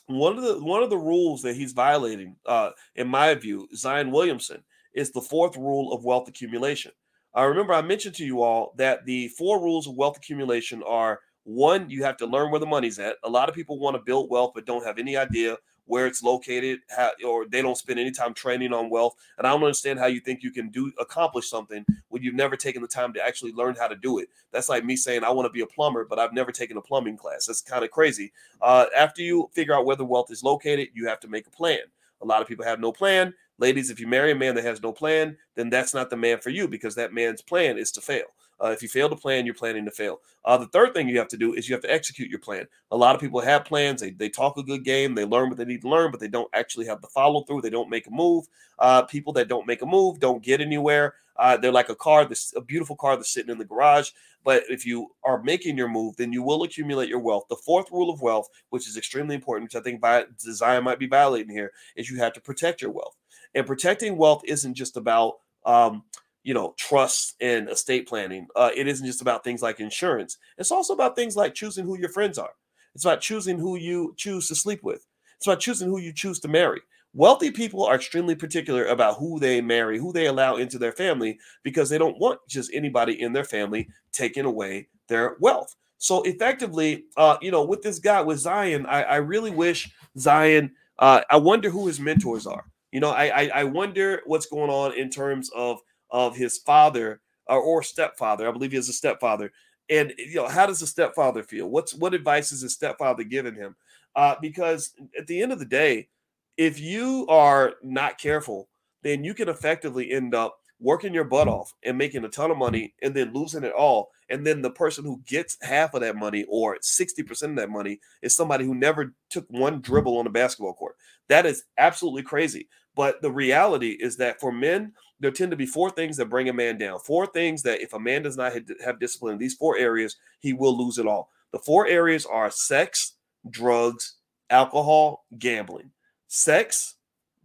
one 0.08 0.38
of 0.38 0.44
the 0.44 0.64
one 0.64 0.84
of 0.84 0.90
the 0.90 0.98
rules 0.98 1.42
that 1.44 1.56
he's 1.56 1.74
violating, 1.74 2.36
uh, 2.46 2.72
in 2.96 3.08
my 3.08 3.34
view, 3.36 3.68
Zion 3.76 4.12
Williamson, 4.12 4.64
is 4.94 5.12
the 5.12 5.22
fourth 5.22 5.58
rule 5.58 5.94
of 5.94 6.04
wealth 6.04 6.28
accumulation. 6.28 6.92
I 7.34 7.44
uh, 7.44 7.48
remember 7.48 7.74
I 7.74 7.82
mentioned 7.82 8.16
to 8.16 8.26
you 8.26 8.42
all 8.42 8.74
that 8.78 9.06
the 9.06 9.30
four 9.30 9.62
rules 9.62 9.88
of 9.88 9.96
wealth 9.96 10.18
accumulation 10.18 10.84
are 10.84 11.20
one, 11.44 11.90
you 11.90 12.04
have 12.04 12.18
to 12.18 12.26
learn 12.26 12.50
where 12.50 12.60
the 12.60 12.66
money's 12.66 12.98
at. 12.98 13.18
A 13.24 13.30
lot 13.30 13.50
of 13.50 13.56
people 13.56 13.80
want 13.80 13.96
to 13.96 14.02
build 14.04 14.32
wealth 14.32 14.52
but 14.56 14.66
don't 14.66 14.86
have 14.86 14.98
any 14.98 15.16
idea 15.16 15.58
where 15.86 16.08
it's 16.08 16.24
located, 16.24 16.80
how, 16.90 17.12
or 17.26 17.46
they 17.46 17.62
don't 17.62 17.78
spend 17.78 18.00
any 18.00 18.12
time 18.12 18.34
training 18.34 18.74
on 18.74 18.90
wealth. 18.90 19.16
And 19.38 19.46
I 19.46 19.52
don't 19.52 19.64
understand 19.64 20.00
how 20.00 20.08
you 20.08 20.20
think 20.20 20.44
you 20.44 20.52
can 20.52 20.70
do 20.70 20.92
accomplish 21.00 21.50
something 21.50 21.86
when 22.10 22.24
you've 22.24 22.36
never 22.36 22.56
taken 22.56 22.82
the 22.82 22.88
time 22.88 23.14
to 23.14 23.26
actually 23.26 23.54
learn 23.54 23.76
how 23.76 23.88
to 23.88 23.96
do 23.96 24.20
it. 24.20 24.30
That's 24.52 24.70
like 24.70 24.86
me 24.86 24.96
saying 24.96 25.24
I 25.24 25.32
want 25.32 25.46
to 25.46 25.52
be 25.52 25.62
a 25.62 25.68
plumber, 25.68 26.06
but 26.06 26.20
I've 26.20 26.34
never 26.34 26.52
taken 26.52 26.78
a 26.78 26.82
plumbing 26.82 27.18
class. 27.18 27.46
That's 27.46 27.62
kind 27.62 27.84
of 27.84 27.92
crazy. 27.92 28.32
Uh, 28.62 28.86
after 28.96 29.22
you 29.22 29.50
figure 29.54 29.74
out 29.74 29.86
where 29.86 29.96
the 29.96 30.06
wealth 30.06 30.32
is 30.32 30.44
located, 30.44 30.90
you 30.94 31.08
have 31.08 31.20
to 31.22 31.28
make 31.28 31.48
a 31.48 31.52
plan. 31.52 31.80
A 32.22 32.26
lot 32.26 32.42
of 32.42 32.48
people 32.48 32.66
have 32.66 32.80
no 32.80 32.92
plan. 32.92 33.34
Ladies, 33.58 33.90
if 33.90 34.00
you 34.00 34.08
marry 34.08 34.32
a 34.32 34.36
man 34.36 34.56
that 34.56 34.66
has 34.66 34.82
no 34.82 34.92
plan, 34.92 35.38
then 35.56 35.70
that's 35.70 35.94
not 35.94 36.10
the 36.10 36.18
man 36.18 36.40
for 36.40 36.50
you 36.50 36.68
because 36.68 36.96
that 36.96 37.14
man's 37.14 37.42
plan 37.42 37.78
is 37.78 37.92
to 37.92 38.02
fail. 38.02 38.26
Uh, 38.64 38.68
if 38.68 38.82
you 38.82 38.88
fail 38.88 39.10
to 39.10 39.16
plan, 39.16 39.46
you're 39.46 39.54
planning 39.54 39.86
to 39.86 39.92
fail. 39.92 40.20
Uh, 40.46 40.58
the 40.58 40.68
third 40.68 40.94
thing 40.94 41.10
you 41.10 41.18
have 41.18 41.28
to 41.28 41.38
do 41.38 41.54
is 41.54 41.68
you 41.68 41.76
have 41.76 41.82
to 41.84 41.92
execute 41.92 42.30
your 42.30 42.40
plan. 42.40 42.66
A 42.92 42.98
lot 42.98 43.16
of 43.16 43.22
people 43.22 43.42
have 43.42 43.66
plans. 43.66 44.02
They, 44.02 44.12
they 44.12 44.30
talk 44.30 44.58
a 44.58 44.64
good 44.64 44.84
game. 44.84 45.14
They 45.14 45.26
learn 45.26 45.50
what 45.50 45.58
they 45.58 45.66
need 45.66 45.82
to 45.82 45.90
learn, 45.90 46.12
but 46.12 46.20
they 46.20 46.28
don't 46.28 46.50
actually 46.54 46.86
have 46.86 47.02
the 47.02 47.08
follow 47.08 47.42
through. 47.42 47.62
They 47.62 47.70
don't 47.70 47.90
make 47.90 48.08
a 48.08 48.12
move. 48.12 48.46
Uh, 48.80 49.04
people 49.04 49.34
that 49.34 49.48
don't 49.48 49.68
make 49.68 49.82
a 49.82 49.86
move 49.86 50.20
don't 50.20 50.44
get 50.44 50.62
anywhere. 50.62 51.16
Uh, 51.38 51.58
they're 51.58 51.72
like 51.72 51.90
a 51.90 51.96
car, 51.96 52.26
this 52.26 52.54
a 52.56 52.62
beautiful 52.62 52.96
car 52.96 53.18
that's 53.18 53.34
sitting 53.34 53.52
in 53.52 53.58
the 53.58 53.66
garage. 53.66 54.12
But 54.44 54.64
if 54.70 54.86
you 54.86 55.10
are 55.24 55.42
making 55.42 55.78
your 55.78 55.90
move, 55.90 56.16
then 56.16 56.32
you 56.32 56.44
will 56.44 56.64
accumulate 56.64 57.10
your 57.10 57.20
wealth. 57.20 57.46
The 57.50 57.56
fourth 57.58 57.92
rule 57.92 58.10
of 58.10 58.22
wealth, 58.22 58.48
which 58.70 58.88
is 58.88 58.96
extremely 58.96 59.36
important, 59.36 59.66
which 59.66 59.76
I 59.76 59.84
think 59.84 60.00
by 60.00 60.26
design 60.42 60.84
might 60.84 61.00
be 61.00 61.08
violating 61.08 61.50
here, 61.50 61.72
is 61.96 62.10
you 62.10 62.20
have 62.20 62.34
to 62.34 62.42
protect 62.42 62.82
your 62.82 62.92
wealth. 62.92 63.16
And 63.54 63.66
protecting 63.66 64.18
wealth 64.18 64.44
isn't 64.46 64.76
just 64.76 64.98
about 64.98 65.36
um, 65.66 66.04
you 66.46 66.54
know, 66.54 66.76
trust 66.78 67.34
and 67.42 67.68
estate 67.70 68.08
planning. 68.08 68.48
Uh, 68.56 68.70
it 68.76 68.88
isn't 68.88 69.06
just 69.06 69.22
about 69.22 69.44
things 69.44 69.64
like 69.64 69.80
insurance. 69.80 70.38
It's 70.60 70.72
also 70.72 70.94
about 70.94 71.16
things 71.16 71.36
like 71.36 71.56
choosing 71.56 71.86
who 71.86 71.98
your 71.98 72.10
friends 72.10 72.38
are. 72.38 72.52
It's 72.94 73.04
about 73.04 73.20
choosing 73.20 73.58
who 73.58 73.76
you 73.78 74.14
choose 74.16 74.48
to 74.48 74.56
sleep 74.56 74.84
with. 74.84 75.06
It's 75.38 75.48
about 75.48 75.60
choosing 75.60 75.90
who 75.90 76.00
you 76.00 76.14
choose 76.14 76.40
to 76.42 76.48
marry. 76.48 76.82
Wealthy 77.14 77.50
people 77.50 77.84
are 77.84 77.96
extremely 77.96 78.36
particular 78.36 78.86
about 78.86 79.18
who 79.18 79.40
they 79.40 79.60
marry, 79.60 79.98
who 79.98 80.14
they 80.14 80.28
allow 80.28 80.58
into 80.58 80.78
their 80.78 80.92
family, 80.92 81.40
because 81.64 81.90
they 81.90 81.98
don't 81.98 82.20
want 82.20 82.40
just 82.48 82.72
anybody 82.74 83.20
in 83.20 83.34
their 83.34 83.44
family 83.44 83.90
taking 84.12 84.46
away 84.46 84.88
their 85.08 85.38
wealth. 85.40 85.76
So 85.98 86.22
effectively, 86.24 87.06
uh, 87.18 87.38
you 87.42 87.50
know, 87.50 87.64
with 87.66 87.82
this 87.82 87.98
guy 87.98 88.22
with 88.22 88.38
Zion, 88.38 88.86
I, 88.86 89.04
I 89.04 89.16
really 89.16 89.52
wish 89.52 89.92
Zion. 90.18 90.74
Uh, 91.00 91.22
I 91.30 91.38
wonder 91.38 91.72
who 91.72 91.88
his 91.88 92.00
mentors 92.00 92.46
are. 92.46 92.66
You 92.92 93.00
know, 93.00 93.10
I, 93.10 93.26
I 93.26 93.52
I 93.56 93.64
wonder 93.64 94.22
what's 94.26 94.46
going 94.46 94.70
on 94.70 94.94
in 94.94 95.10
terms 95.10 95.50
of 95.56 95.82
of 96.16 96.38
his 96.38 96.58
father 96.58 97.20
or, 97.46 97.60
or 97.60 97.84
stepfather. 97.84 98.48
I 98.48 98.52
believe 98.52 98.72
he 98.72 98.78
has 98.78 98.88
a 98.88 98.94
stepfather. 98.94 99.52
And 99.90 100.14
you 100.18 100.36
know, 100.36 100.48
how 100.48 100.66
does 100.66 100.80
the 100.80 100.88
stepfather 100.88 101.44
feel? 101.44 101.70
What's 101.70 101.94
what 101.94 102.14
advice 102.14 102.54
is 102.54 102.62
his 102.62 102.74
stepfather 102.74 103.26
giving 103.26 103.54
him? 103.54 103.76
Uh, 104.16 104.36
because 104.42 104.94
at 105.20 105.28
the 105.28 105.42
end 105.42 105.52
of 105.52 105.60
the 105.60 105.66
day, 105.66 106.08
if 106.56 106.80
you 106.80 107.28
are 107.28 107.74
not 107.84 108.18
careful, 108.18 108.70
then 109.04 109.26
you 109.26 109.34
can 109.34 109.50
effectively 109.50 110.10
end 110.10 110.34
up 110.34 110.58
working 110.80 111.14
your 111.14 111.26
butt 111.26 111.50
off 111.50 111.74
and 111.84 111.98
making 111.98 112.24
a 112.24 112.30
ton 112.30 112.50
of 112.50 112.58
money 112.58 112.94
and 113.02 113.14
then 113.14 113.34
losing 113.34 113.66
it 113.66 113.74
all. 113.74 114.10
And 114.30 114.48
then 114.48 114.62
the 114.62 114.72
person 114.72 115.04
who 115.04 115.22
gets 115.28 115.58
half 115.62 115.94
of 115.94 116.02
that 116.02 116.16
money 116.16 116.46
or 116.50 116.78
60% 116.78 117.44
of 117.44 117.56
that 117.58 117.70
money 117.70 118.00
is 118.22 118.36
somebody 118.36 118.66
who 118.66 118.74
never 118.74 119.14
took 119.30 119.46
one 119.50 119.82
dribble 119.82 120.18
on 120.18 120.28
a 120.28 120.32
basketball 120.32 120.74
court. 120.74 120.96
That 121.28 121.46
is 121.46 121.66
absolutely 121.78 122.24
crazy. 122.24 122.68
But 122.96 123.22
the 123.22 123.32
reality 123.32 123.98
is 124.00 124.18
that 124.18 124.40
for 124.40 124.52
men, 124.52 124.94
there 125.20 125.32
tend 125.32 125.52
to 125.52 125.58
be 125.58 125.66
four 125.66 125.90
things 125.90 126.18
that 126.18 126.30
bring 126.30 126.50
a 126.50 126.54
man 126.54 126.78
down. 126.78 127.00
Four 127.00 127.26
things 127.28 127.64
that 127.64 127.82
if 127.82 127.94
a 127.94 128.00
man 128.00 128.22
does 128.22 128.38
not 128.38 128.54
have 128.84 129.00
discipline 129.00 129.34
in 129.34 129.40
these 129.40 129.54
four 129.54 129.78
areas, 129.78 130.18
he 130.40 130.54
will 130.54 130.78
lose 130.78 130.98
it 130.98 131.08
all. 131.08 131.30
The 131.52 131.60
four 131.60 131.88
areas 131.88 132.26
are 132.26 132.50
sex, 132.52 133.14
drugs, 133.50 134.16
alcohol, 134.50 135.26
gambling. 135.40 135.92
Sex, 136.28 136.96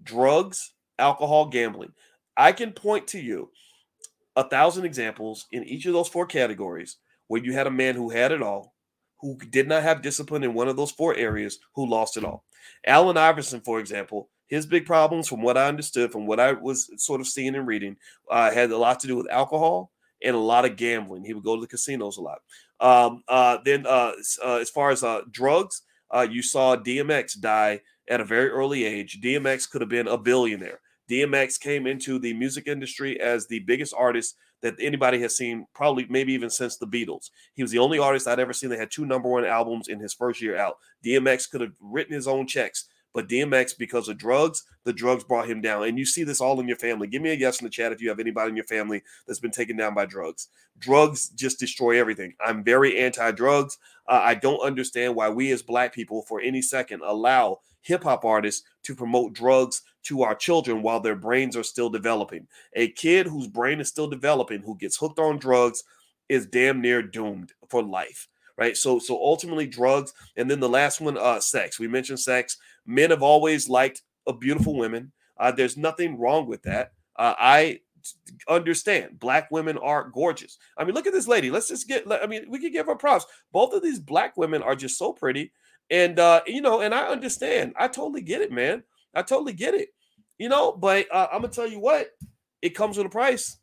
drugs, 0.03 0.73
alcohol, 0.99 1.47
gambling. 1.47 1.93
I 2.37 2.53
can 2.53 2.73
point 2.73 3.07
to 3.09 3.21
you 3.21 3.51
a 4.37 4.49
thousand 4.49 4.85
examples 4.85 5.47
in 5.53 5.65
each 5.65 5.87
of 5.87 5.93
those 5.93 6.09
four 6.09 6.27
categories 6.27 6.97
where 7.29 7.43
you 7.43 7.53
had 7.53 7.67
a 7.67 7.71
man 7.71 7.95
who 7.95 8.11
had 8.11 8.33
it 8.33 8.43
all, 8.43 8.75
who 9.21 9.37
did 9.51 9.69
not 9.69 9.83
have 9.83 10.03
discipline 10.03 10.43
in 10.43 10.55
one 10.55 10.69
of 10.69 10.77
those 10.77 10.91
four 10.91 11.15
areas, 11.15 11.59
who 11.75 11.87
lost 11.87 12.17
it 12.17 12.25
all. 12.25 12.45
Allen 12.87 13.17
Iverson, 13.17 13.61
for 13.61 13.79
example, 13.79 14.29
his 14.51 14.67
big 14.67 14.85
problems, 14.85 15.29
from 15.29 15.43
what 15.43 15.57
I 15.57 15.69
understood, 15.69 16.13
from 16.13 16.27
what 16.27 16.41
I 16.41 16.53
was 16.53 16.91
sort 16.97 17.21
of 17.21 17.29
seeing 17.29 17.55
and 17.55 17.67
reading, 17.67 17.97
uh, 18.29 18.51
had 18.51 18.73
a 18.73 18.77
lot 18.77 19.01
to 19.01 19.07
do 19.07 19.17
with 19.17 19.31
alcohol 19.31 19.93
and 20.23 20.35
a 20.37 20.41
lot 20.41 20.65
of 20.65 20.77
gambling. 20.77 21.25
He 21.25 21.33
would 21.33 21.45
go 21.45 21.55
to 21.55 21.63
the 21.63 21.69
casinos 21.69 22.19
a 22.19 22.23
lot. 22.23 22.41
Um, 22.81 23.23
uh, 23.29 23.59
then, 23.65 23.87
uh, 23.87 24.13
uh 24.45 24.57
as 24.57 24.69
far 24.69 24.91
as 24.91 25.05
uh, 25.05 25.23
drugs, 25.31 25.83
uh, 26.11 26.27
you 26.29 26.43
saw 26.43 26.77
DMX 26.77 27.39
die 27.41 27.81
at 28.09 28.21
a 28.21 28.25
very 28.25 28.49
early 28.49 28.85
age. 28.85 29.21
DMX 29.23 29.71
could 29.71 29.81
have 29.81 29.89
been 29.89 30.09
a 30.09 30.19
billionaire. 30.19 30.81
DMX 31.09 31.59
came 31.59 31.87
into 31.87 32.19
the 32.19 32.35
music 32.35 32.67
industry 32.67 33.21
as 33.21 33.47
the 33.47 33.61
biggest 33.61 33.95
artist 33.97 34.37
that 34.63 34.75
anybody 34.79 35.21
has 35.21 35.37
seen, 35.37 35.67
probably 35.75 36.07
maybe 36.11 36.33
even 36.33 36.51
since 36.51 36.77
the 36.77 36.87
Beatles. 36.87 37.31
He 37.55 37.63
was 37.63 37.71
the 37.71 37.79
only 37.79 37.99
artist 37.99 38.29
I'd 38.29 38.41
ever 38.41 38.53
seen 38.53 38.71
that 38.71 38.79
had 38.79 38.91
two 38.91 39.07
number 39.07 39.29
one 39.29 39.45
albums 39.45 39.89
in 39.89 39.99
his 39.99 40.13
first 40.13 40.43
year 40.43 40.57
out. 40.57 40.77
DMX 41.05 41.51
could 41.51 41.63
have 41.63 41.73
written 41.81 42.15
his 42.15 42.29
own 42.29 42.47
checks, 42.47 42.87
but 43.13 43.29
DMX, 43.29 43.77
because 43.77 44.09
of 44.09 44.19
drugs, 44.19 44.65
the 44.85 44.93
drugs 44.93 45.25
brought 45.25 45.49
him 45.49 45.61
down. 45.61 45.85
And 45.85 45.99
you 45.99 46.07
see 46.07 46.25
this 46.25 46.41
all 46.41 46.61
in 46.61 46.69
your 46.69 46.77
family. 46.77 47.09
Give 47.09 47.23
me 47.23 47.31
a 47.31 47.35
yes 47.35 47.61
in 47.61 47.65
the 47.65 47.71
chat 47.71 47.93
if 47.93 48.01
you 48.01 48.09
have 48.09 48.21
anybody 48.21 48.51
in 48.51 48.57
your 48.57 48.65
family 48.65 49.03
that's 49.27 49.41
been 49.41 49.51
taken 49.51 49.77
down 49.77 49.95
by 49.95 50.07
drugs. 50.07 50.49
Drugs 50.79 51.29
just 51.31 51.59
destroy 51.59 51.99
everything. 51.99 52.35
I'm 52.45 52.63
very 52.63 52.99
anti 52.99 53.31
drugs. 53.33 53.79
Uh, 54.09 54.21
I 54.25 54.35
don't 54.35 54.65
understand 54.65 55.15
why 55.15 55.29
we 55.29 55.51
as 55.53 55.63
black 55.63 55.93
people, 55.93 56.23
for 56.23 56.41
any 56.41 56.63
second, 56.63 57.03
allow 57.05 57.59
hip 57.83 58.05
hop 58.05 58.25
artists 58.25 58.63
to 58.85 58.95
promote 58.95 59.33
drugs 59.33 59.83
to 60.03 60.23
our 60.23 60.35
children 60.35 60.83
while 60.83 61.01
their 61.01 61.17
brains 61.17 61.57
are 61.57 61.63
still 61.63 61.91
developing. 61.91 62.47
A 62.75 62.89
kid 62.93 63.27
whose 63.27 63.47
brain 63.47 63.81
is 63.81 63.89
still 63.89 64.09
developing, 64.09 64.63
who 64.63 64.77
gets 64.77 64.97
hooked 64.97 65.19
on 65.19 65.39
drugs, 65.39 65.83
is 66.29 66.47
damn 66.47 66.81
near 66.81 67.03
doomed 67.03 67.53
for 67.69 67.83
life. 67.83 68.29
Right. 68.57 68.77
So, 68.77 68.99
so 68.99 69.15
ultimately, 69.15 69.67
drugs, 69.67 70.13
and 70.37 70.51
then 70.51 70.61
the 70.61 70.69
last 70.69 71.01
one, 71.01 71.17
uh, 71.17 71.41
sex. 71.41 71.79
We 71.79 71.89
mentioned 71.89 72.21
sex. 72.21 72.59
Men 72.87 73.11
have 73.11 73.23
always 73.23 73.69
liked 73.69 74.03
a 74.27 74.33
beautiful 74.33 74.77
women. 74.77 75.13
Uh, 75.39 75.51
there's 75.51 75.77
nothing 75.77 76.19
wrong 76.19 76.47
with 76.47 76.63
that. 76.63 76.93
Uh, 77.17 77.35
I 77.39 77.81
understand 78.49 79.19
black 79.19 79.51
women 79.51 79.79
are 79.79 80.09
gorgeous. 80.11 80.59
I 80.77 80.85
mean, 80.85 80.95
look 80.95 81.07
at 81.07 81.13
this 81.13 81.29
lady. 81.29 81.51
Let's 81.51 81.69
just 81.69 81.89
get. 81.89 82.05
I 82.11 82.27
mean, 82.27 82.47
we 82.49 82.61
could 82.61 82.73
give 82.73 82.87
her 82.87 82.97
props. 82.97 83.27
Both 83.53 83.73
of 83.75 83.83
these 83.83 83.99
black 83.99 84.37
women 84.37 84.63
are 84.63 84.77
just 84.77 84.99
so 84.99 85.13
pretty. 85.13 85.53
And 85.91 86.19
uh, 86.19 86.43
you 86.47 86.61
know, 86.61 86.81
and 86.81 86.95
I 86.95 87.07
understand. 87.09 87.75
I 87.77 87.89
totally 87.89 88.23
get 88.23 88.43
it, 88.43 88.53
man. 88.53 88.83
I 89.15 89.23
totally 89.23 89.53
get 89.53 89.75
it. 89.75 89.89
You 90.39 90.49
know, 90.49 90.73
but 90.73 91.07
uh, 91.13 91.29
I'm 91.33 91.43
gonna 91.43 91.53
tell 91.53 91.67
you 91.67 91.81
what, 91.81 92.09
it 92.63 92.71
comes 92.71 92.97
with 92.97 93.07
a 93.07 93.11
price. 93.11 93.59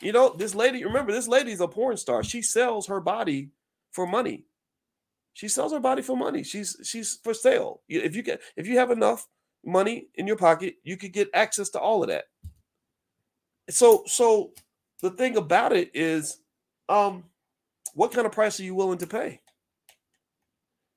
You 0.00 0.12
know, 0.12 0.34
this 0.36 0.54
lady, 0.54 0.84
remember, 0.84 1.12
this 1.12 1.28
lady's 1.28 1.60
a 1.60 1.68
porn 1.68 1.96
star. 1.96 2.22
She 2.22 2.42
sells 2.42 2.86
her 2.86 3.00
body 3.00 3.50
for 3.92 4.06
money. 4.06 4.44
She 5.32 5.48
sells 5.48 5.72
her 5.72 5.80
body 5.80 6.02
for 6.02 6.16
money. 6.16 6.42
She's 6.42 6.76
she's 6.82 7.18
for 7.22 7.34
sale. 7.34 7.82
If 7.88 8.16
you 8.16 8.22
get 8.22 8.40
if 8.56 8.66
you 8.66 8.78
have 8.78 8.90
enough 8.90 9.26
money 9.64 10.08
in 10.14 10.26
your 10.26 10.36
pocket, 10.36 10.76
you 10.82 10.96
could 10.96 11.12
get 11.12 11.30
access 11.34 11.70
to 11.70 11.80
all 11.80 12.02
of 12.02 12.08
that. 12.08 12.24
So 13.68 14.02
so 14.06 14.52
the 15.00 15.10
thing 15.10 15.36
about 15.36 15.72
it 15.72 15.90
is 15.94 16.38
um 16.88 17.24
what 17.94 18.12
kind 18.12 18.26
of 18.26 18.32
price 18.32 18.60
are 18.60 18.64
you 18.64 18.74
willing 18.74 18.98
to 18.98 19.06
pay? 19.06 19.40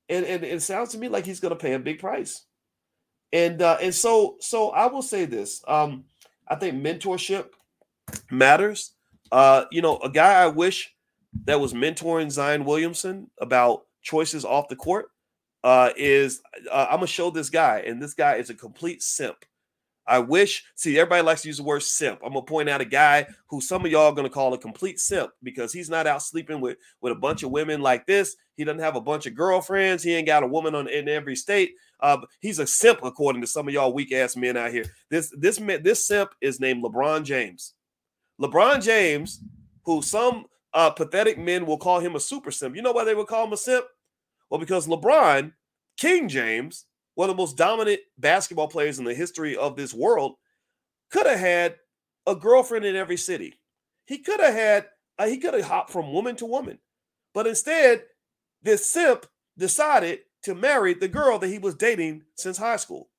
and, 0.08 0.24
and 0.24 0.44
it 0.44 0.62
sounds 0.62 0.90
to 0.90 0.98
me 0.98 1.08
like 1.08 1.24
he's 1.24 1.40
going 1.40 1.50
to 1.50 1.56
pay 1.56 1.72
a 1.72 1.78
big 1.78 1.98
price. 1.98 2.44
And 3.32 3.62
uh, 3.62 3.78
and 3.80 3.94
so 3.94 4.36
so 4.40 4.70
I 4.70 4.86
will 4.86 5.02
say 5.02 5.24
this. 5.24 5.62
Um, 5.66 6.04
I 6.46 6.54
think 6.54 6.82
mentorship 6.82 7.48
matters. 8.30 8.92
Uh, 9.32 9.64
you 9.72 9.82
know, 9.82 9.98
a 9.98 10.10
guy 10.10 10.34
I 10.34 10.46
wish 10.46 10.93
that 11.44 11.60
was 11.60 11.72
mentoring 11.72 12.30
Zion 12.30 12.64
Williamson 12.64 13.30
about 13.40 13.82
choices 14.02 14.44
off 14.44 14.68
the 14.68 14.76
court 14.76 15.06
uh, 15.64 15.90
is 15.96 16.42
uh, 16.70 16.86
I'm 16.90 16.96
gonna 16.96 17.06
show 17.06 17.30
this 17.30 17.50
guy, 17.50 17.82
and 17.86 18.00
this 18.00 18.14
guy 18.14 18.36
is 18.36 18.50
a 18.50 18.54
complete 18.54 19.02
simp. 19.02 19.44
I 20.06 20.18
wish, 20.18 20.62
see, 20.74 20.98
everybody 20.98 21.22
likes 21.22 21.42
to 21.42 21.48
use 21.48 21.56
the 21.56 21.62
word 21.62 21.82
simp. 21.82 22.20
I'm 22.22 22.34
gonna 22.34 22.42
point 22.42 22.68
out 22.68 22.82
a 22.82 22.84
guy 22.84 23.26
who 23.48 23.62
some 23.62 23.86
of 23.86 23.90
y'all 23.90 24.12
are 24.12 24.14
gonna 24.14 24.28
call 24.28 24.52
a 24.52 24.58
complete 24.58 25.00
simp 25.00 25.30
because 25.42 25.72
he's 25.72 25.88
not 25.88 26.06
out 26.06 26.22
sleeping 26.22 26.60
with, 26.60 26.76
with 27.00 27.12
a 27.12 27.16
bunch 27.16 27.42
of 27.42 27.50
women 27.50 27.80
like 27.80 28.06
this. 28.06 28.36
He 28.56 28.64
doesn't 28.64 28.82
have 28.82 28.96
a 28.96 29.00
bunch 29.00 29.24
of 29.24 29.34
girlfriends. 29.34 30.02
He 30.02 30.14
ain't 30.14 30.26
got 30.26 30.42
a 30.42 30.46
woman 30.46 30.74
on 30.74 30.88
in 30.88 31.08
every 31.08 31.34
state. 31.34 31.72
Uh, 32.00 32.18
he's 32.40 32.58
a 32.58 32.66
simp, 32.66 33.00
according 33.02 33.40
to 33.40 33.46
some 33.46 33.66
of 33.66 33.72
y'all 33.72 33.94
weak 33.94 34.12
ass 34.12 34.36
men 34.36 34.58
out 34.58 34.70
here. 34.70 34.84
This 35.08 35.32
this 35.38 35.56
this 35.56 36.06
simp 36.06 36.32
is 36.42 36.60
named 36.60 36.84
LeBron 36.84 37.24
James. 37.24 37.72
LeBron 38.38 38.82
James, 38.82 39.42
who 39.84 40.02
some 40.02 40.44
uh, 40.74 40.90
pathetic 40.90 41.38
men 41.38 41.64
will 41.66 41.78
call 41.78 42.00
him 42.00 42.16
a 42.16 42.20
super 42.20 42.50
simp. 42.50 42.74
You 42.76 42.82
know 42.82 42.92
why 42.92 43.04
they 43.04 43.14
would 43.14 43.28
call 43.28 43.46
him 43.46 43.52
a 43.52 43.56
simp? 43.56 43.86
Well, 44.50 44.60
because 44.60 44.86
LeBron, 44.86 45.52
King 45.96 46.28
James, 46.28 46.84
one 47.14 47.30
of 47.30 47.36
the 47.36 47.40
most 47.40 47.56
dominant 47.56 48.00
basketball 48.18 48.68
players 48.68 48.98
in 48.98 49.04
the 49.04 49.14
history 49.14 49.56
of 49.56 49.76
this 49.76 49.94
world, 49.94 50.34
could 51.10 51.26
have 51.26 51.38
had 51.38 51.76
a 52.26 52.34
girlfriend 52.34 52.84
in 52.84 52.96
every 52.96 53.16
city. 53.16 53.54
He 54.06 54.18
could 54.18 54.40
have 54.40 54.54
had, 54.54 54.86
uh, 55.18 55.26
he 55.26 55.38
could 55.38 55.54
have 55.54 55.64
hopped 55.64 55.90
from 55.90 56.12
woman 56.12 56.36
to 56.36 56.46
woman. 56.46 56.80
But 57.32 57.46
instead, 57.46 58.02
this 58.62 58.90
simp 58.90 59.26
decided 59.56 60.20
to 60.42 60.54
marry 60.54 60.94
the 60.94 61.08
girl 61.08 61.38
that 61.38 61.48
he 61.48 61.58
was 61.58 61.74
dating 61.74 62.22
since 62.34 62.58
high 62.58 62.76
school. 62.76 63.10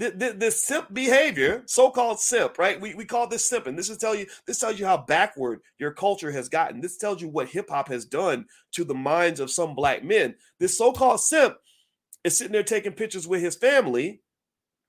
This, 0.00 0.32
this 0.36 0.64
simp 0.64 0.94
behavior, 0.94 1.62
so-called 1.66 2.20
simp, 2.20 2.58
right? 2.58 2.80
We, 2.80 2.94
we 2.94 3.04
call 3.04 3.26
this 3.26 3.46
simp, 3.46 3.66
and 3.66 3.78
this 3.78 3.90
is 3.90 3.98
tell 3.98 4.14
you 4.14 4.26
this 4.46 4.58
tells 4.58 4.80
you 4.80 4.86
how 4.86 4.96
backward 4.96 5.60
your 5.78 5.92
culture 5.92 6.32
has 6.32 6.48
gotten. 6.48 6.80
This 6.80 6.96
tells 6.96 7.20
you 7.20 7.28
what 7.28 7.50
hip 7.50 7.68
hop 7.68 7.88
has 7.88 8.06
done 8.06 8.46
to 8.72 8.84
the 8.84 8.94
minds 8.94 9.40
of 9.40 9.50
some 9.50 9.74
black 9.74 10.02
men. 10.02 10.36
This 10.58 10.78
so-called 10.78 11.20
simp 11.20 11.56
is 12.24 12.38
sitting 12.38 12.52
there 12.52 12.62
taking 12.62 12.92
pictures 12.92 13.28
with 13.28 13.42
his 13.42 13.56
family. 13.56 14.22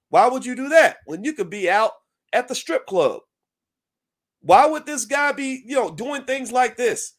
Why 0.07 0.29
would 0.29 0.45
you 0.45 0.55
do 0.55 0.69
that 0.69 0.99
when 1.05 1.25
you 1.25 1.33
could 1.33 1.49
be 1.49 1.69
out 1.69 1.91
at 2.31 2.47
the 2.47 2.55
strip 2.55 2.85
club? 2.85 3.19
Why 4.39 4.65
would 4.65 4.85
this 4.85 5.03
guy 5.03 5.33
be, 5.33 5.61
you 5.65 5.75
know, 5.75 5.91
doing 5.91 6.23
things 6.23 6.53
like 6.53 6.77
this? 6.77 7.15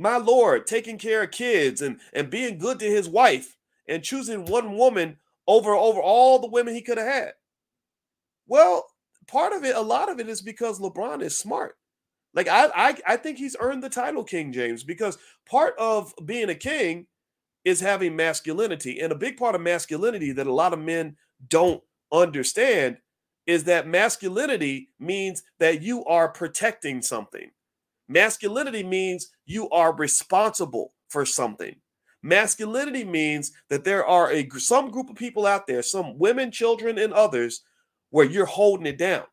My 0.00 0.16
Lord, 0.16 0.66
taking 0.66 0.98
care 0.98 1.22
of 1.22 1.30
kids 1.30 1.80
and, 1.80 2.00
and 2.12 2.28
being 2.28 2.58
good 2.58 2.80
to 2.80 2.86
his 2.86 3.08
wife 3.08 3.56
and 3.86 4.02
choosing 4.02 4.46
one 4.46 4.76
woman 4.76 5.18
over 5.46 5.74
over 5.74 6.00
all 6.00 6.38
the 6.38 6.50
women 6.50 6.74
he 6.74 6.82
could 6.82 6.98
have 6.98 7.06
had. 7.06 7.32
Well, 8.46 8.86
part 9.26 9.52
of 9.52 9.64
it, 9.64 9.76
a 9.76 9.80
lot 9.80 10.10
of 10.10 10.20
it 10.20 10.28
is 10.28 10.42
because 10.42 10.80
LeBron 10.80 11.22
is 11.22 11.38
smart. 11.38 11.76
Like 12.34 12.48
I, 12.48 12.70
I, 12.74 12.96
I 13.06 13.16
think 13.16 13.38
he's 13.38 13.56
earned 13.58 13.82
the 13.82 13.88
title 13.90 14.24
King 14.24 14.52
James 14.52 14.84
because 14.84 15.18
part 15.48 15.74
of 15.78 16.12
being 16.24 16.48
a 16.48 16.54
king 16.54 17.06
is 17.64 17.80
having 17.80 18.16
masculinity. 18.16 19.00
And 19.00 19.12
a 19.12 19.16
big 19.16 19.36
part 19.36 19.54
of 19.54 19.60
masculinity 19.60 20.32
that 20.32 20.46
a 20.46 20.52
lot 20.52 20.72
of 20.72 20.78
men 20.78 21.16
don't 21.48 21.82
understand 22.12 22.98
is 23.46 23.64
that 23.64 23.88
masculinity 23.88 24.90
means 24.98 25.42
that 25.58 25.82
you 25.82 26.04
are 26.04 26.28
protecting 26.28 27.02
something. 27.02 27.50
Masculinity 28.08 28.82
means 28.82 29.30
you 29.44 29.68
are 29.70 29.94
responsible 29.94 30.92
for 31.08 31.24
something. 31.24 31.76
Masculinity 32.22 33.04
means 33.04 33.52
that 33.68 33.84
there 33.84 34.04
are 34.04 34.30
a 34.30 34.48
some 34.58 34.90
group 34.90 35.10
of 35.10 35.16
people 35.16 35.46
out 35.46 35.66
there, 35.66 35.82
some 35.82 36.18
women, 36.18 36.50
children, 36.50 36.98
and 36.98 37.12
others, 37.12 37.62
where 38.10 38.26
you're 38.26 38.46
holding 38.46 38.86
it 38.86 38.98
down. 38.98 39.24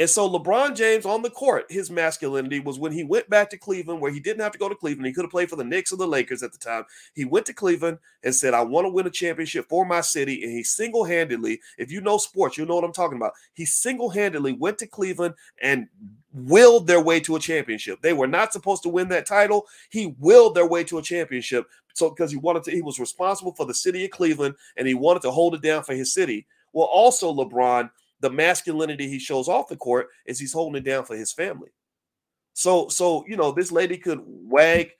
And 0.00 0.08
so 0.08 0.30
LeBron 0.30 0.76
James 0.76 1.04
on 1.04 1.22
the 1.22 1.30
court, 1.30 1.64
his 1.68 1.90
masculinity 1.90 2.60
was 2.60 2.78
when 2.78 2.92
he 2.92 3.02
went 3.02 3.28
back 3.28 3.50
to 3.50 3.58
Cleveland, 3.58 4.00
where 4.00 4.12
he 4.12 4.20
didn't 4.20 4.42
have 4.42 4.52
to 4.52 4.58
go 4.58 4.68
to 4.68 4.74
Cleveland. 4.76 5.06
He 5.06 5.12
could 5.12 5.24
have 5.24 5.30
played 5.30 5.50
for 5.50 5.56
the 5.56 5.64
Knicks 5.64 5.92
or 5.92 5.96
the 5.96 6.06
Lakers 6.06 6.44
at 6.44 6.52
the 6.52 6.58
time. 6.58 6.84
He 7.14 7.24
went 7.24 7.46
to 7.46 7.52
Cleveland 7.52 7.98
and 8.22 8.32
said, 8.32 8.54
I 8.54 8.62
want 8.62 8.84
to 8.84 8.90
win 8.90 9.08
a 9.08 9.10
championship 9.10 9.66
for 9.68 9.84
my 9.84 10.00
city. 10.00 10.44
And 10.44 10.52
he 10.52 10.62
single 10.62 11.02
handedly, 11.02 11.60
if 11.78 11.90
you 11.90 12.00
know 12.00 12.16
sports, 12.18 12.56
you 12.56 12.64
know 12.64 12.76
what 12.76 12.84
I'm 12.84 12.92
talking 12.92 13.16
about. 13.16 13.32
He 13.54 13.64
single 13.64 14.08
handedly 14.08 14.52
went 14.52 14.78
to 14.78 14.86
Cleveland 14.86 15.34
and 15.60 15.88
willed 16.40 16.86
their 16.86 17.00
way 17.00 17.20
to 17.20 17.36
a 17.36 17.40
championship. 17.40 18.00
They 18.00 18.12
were 18.12 18.26
not 18.26 18.52
supposed 18.52 18.82
to 18.84 18.88
win 18.88 19.08
that 19.08 19.26
title. 19.26 19.66
He 19.90 20.14
willed 20.18 20.54
their 20.54 20.66
way 20.66 20.84
to 20.84 20.98
a 20.98 21.02
championship. 21.02 21.66
So 21.94 22.10
because 22.10 22.30
he 22.30 22.36
wanted 22.36 22.64
to, 22.64 22.70
he 22.70 22.82
was 22.82 22.98
responsible 22.98 23.52
for 23.54 23.66
the 23.66 23.74
city 23.74 24.04
of 24.04 24.10
Cleveland 24.10 24.54
and 24.76 24.86
he 24.86 24.94
wanted 24.94 25.22
to 25.22 25.30
hold 25.30 25.54
it 25.54 25.62
down 25.62 25.82
for 25.82 25.94
his 25.94 26.14
city. 26.14 26.46
Well, 26.72 26.86
also 26.86 27.32
LeBron, 27.32 27.90
the 28.20 28.30
masculinity 28.30 29.08
he 29.08 29.18
shows 29.18 29.48
off 29.48 29.68
the 29.68 29.76
court 29.76 30.08
is 30.26 30.38
he's 30.38 30.52
holding 30.52 30.80
it 30.80 30.84
down 30.84 31.04
for 31.04 31.16
his 31.16 31.32
family. 31.32 31.70
So, 32.54 32.88
so 32.88 33.24
you 33.26 33.36
know, 33.36 33.52
this 33.52 33.72
lady 33.72 33.96
could 33.96 34.20
wag 34.24 34.90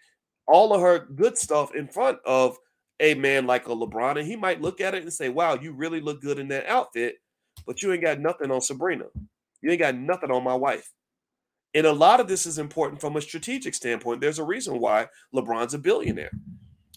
all 0.46 0.72
of 0.72 0.80
her 0.80 1.00
good 1.00 1.36
stuff 1.36 1.74
in 1.74 1.88
front 1.88 2.18
of 2.24 2.56
a 3.00 3.14
man 3.14 3.46
like 3.46 3.68
a 3.68 3.70
LeBron, 3.70 4.18
and 4.18 4.26
he 4.26 4.36
might 4.36 4.60
look 4.60 4.80
at 4.80 4.94
it 4.94 5.02
and 5.02 5.12
say, 5.12 5.28
Wow, 5.28 5.54
you 5.54 5.72
really 5.72 6.00
look 6.00 6.20
good 6.20 6.38
in 6.38 6.48
that 6.48 6.66
outfit, 6.66 7.16
but 7.66 7.82
you 7.82 7.92
ain't 7.92 8.02
got 8.02 8.20
nothing 8.20 8.50
on 8.50 8.60
Sabrina. 8.60 9.04
You 9.62 9.70
ain't 9.70 9.80
got 9.80 9.96
nothing 9.96 10.30
on 10.30 10.42
my 10.42 10.54
wife. 10.54 10.90
And 11.74 11.86
a 11.86 11.92
lot 11.92 12.20
of 12.20 12.28
this 12.28 12.46
is 12.46 12.58
important 12.58 13.00
from 13.00 13.16
a 13.16 13.20
strategic 13.20 13.74
standpoint. 13.74 14.20
There's 14.20 14.38
a 14.38 14.44
reason 14.44 14.80
why 14.80 15.08
LeBron's 15.34 15.74
a 15.74 15.78
billionaire. 15.78 16.30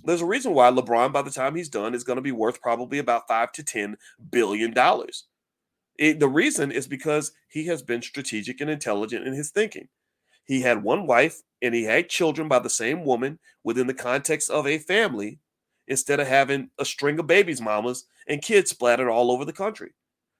There's 0.03 0.21
a 0.21 0.25
reason 0.25 0.53
why 0.53 0.71
LeBron, 0.71 1.13
by 1.13 1.21
the 1.21 1.29
time 1.29 1.55
he's 1.55 1.69
done, 1.69 1.93
is 1.93 2.03
going 2.03 2.15
to 2.15 2.21
be 2.21 2.31
worth 2.31 2.61
probably 2.61 2.97
about 2.97 3.27
five 3.27 3.51
to 3.53 3.63
ten 3.63 3.97
billion 4.31 4.71
dollars. 4.73 5.25
The 5.99 6.27
reason 6.27 6.71
is 6.71 6.87
because 6.87 7.31
he 7.47 7.67
has 7.67 7.83
been 7.83 8.01
strategic 8.01 8.61
and 8.61 8.69
intelligent 8.69 9.27
in 9.27 9.33
his 9.33 9.51
thinking. 9.51 9.89
He 10.45 10.61
had 10.61 10.83
one 10.83 11.05
wife 11.05 11.41
and 11.61 11.75
he 11.75 11.83
had 11.83 12.09
children 12.09 12.47
by 12.47 12.59
the 12.59 12.69
same 12.69 13.05
woman 13.05 13.37
within 13.63 13.85
the 13.85 13.93
context 13.93 14.49
of 14.49 14.65
a 14.65 14.79
family 14.79 15.39
instead 15.87 16.19
of 16.19 16.27
having 16.27 16.69
a 16.79 16.85
string 16.85 17.19
of 17.19 17.27
babies, 17.27 17.61
mamas, 17.61 18.05
and 18.27 18.41
kids 18.41 18.71
splattered 18.71 19.09
all 19.09 19.31
over 19.31 19.45
the 19.45 19.53
country. 19.53 19.91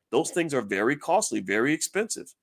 Those 0.10 0.32
things 0.32 0.54
are 0.54 0.62
very 0.62 0.96
costly, 0.96 1.40
very 1.40 1.74
expensive. 1.74 2.34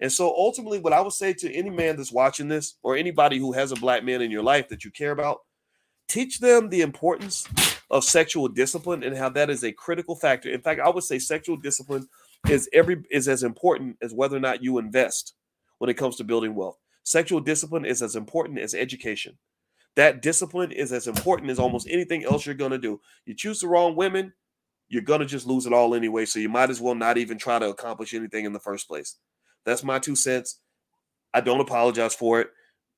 And 0.00 0.10
so 0.10 0.34
ultimately, 0.34 0.78
what 0.78 0.92
I 0.92 1.00
would 1.00 1.12
say 1.12 1.32
to 1.34 1.52
any 1.52 1.70
man 1.70 1.96
that's 1.96 2.12
watching 2.12 2.48
this 2.48 2.76
or 2.82 2.96
anybody 2.96 3.38
who 3.38 3.52
has 3.52 3.70
a 3.70 3.76
black 3.76 4.02
man 4.02 4.22
in 4.22 4.30
your 4.30 4.42
life 4.42 4.68
that 4.68 4.84
you 4.84 4.90
care 4.90 5.10
about, 5.12 5.40
teach 6.08 6.40
them 6.40 6.68
the 6.68 6.80
importance 6.80 7.46
of 7.90 8.04
sexual 8.04 8.48
discipline 8.48 9.02
and 9.02 9.16
how 9.16 9.28
that 9.28 9.50
is 9.50 9.62
a 9.62 9.72
critical 9.72 10.16
factor. 10.16 10.48
In 10.48 10.62
fact, 10.62 10.80
I 10.80 10.88
would 10.88 11.04
say 11.04 11.18
sexual 11.18 11.56
discipline 11.56 12.08
is 12.48 12.68
every 12.72 13.02
is 13.10 13.28
as 13.28 13.42
important 13.42 13.96
as 14.00 14.14
whether 14.14 14.36
or 14.36 14.40
not 14.40 14.62
you 14.62 14.78
invest 14.78 15.34
when 15.78 15.90
it 15.90 15.94
comes 15.94 16.16
to 16.16 16.24
building 16.24 16.54
wealth. 16.54 16.78
Sexual 17.02 17.40
discipline 17.40 17.84
is 17.84 18.02
as 18.02 18.16
important 18.16 18.58
as 18.58 18.74
education. 18.74 19.36
That 19.96 20.22
discipline 20.22 20.70
is 20.70 20.92
as 20.92 21.08
important 21.08 21.50
as 21.50 21.58
almost 21.58 21.88
anything 21.90 22.24
else 22.24 22.46
you're 22.46 22.54
going 22.54 22.70
to 22.70 22.78
do. 22.78 23.00
You 23.26 23.34
choose 23.34 23.60
the 23.60 23.68
wrong 23.68 23.96
women, 23.96 24.32
you're 24.88 25.02
going 25.02 25.20
to 25.20 25.26
just 25.26 25.46
lose 25.46 25.66
it 25.66 25.72
all 25.72 25.94
anyway. 25.94 26.24
So 26.24 26.38
you 26.38 26.48
might 26.48 26.70
as 26.70 26.80
well 26.80 26.94
not 26.94 27.18
even 27.18 27.38
try 27.38 27.58
to 27.58 27.68
accomplish 27.68 28.14
anything 28.14 28.44
in 28.44 28.52
the 28.52 28.60
first 28.60 28.88
place. 28.88 29.16
That's 29.64 29.84
my 29.84 29.98
two 29.98 30.16
cents. 30.16 30.58
I 31.32 31.40
don't 31.40 31.60
apologize 31.60 32.14
for 32.14 32.40
it. 32.40 32.50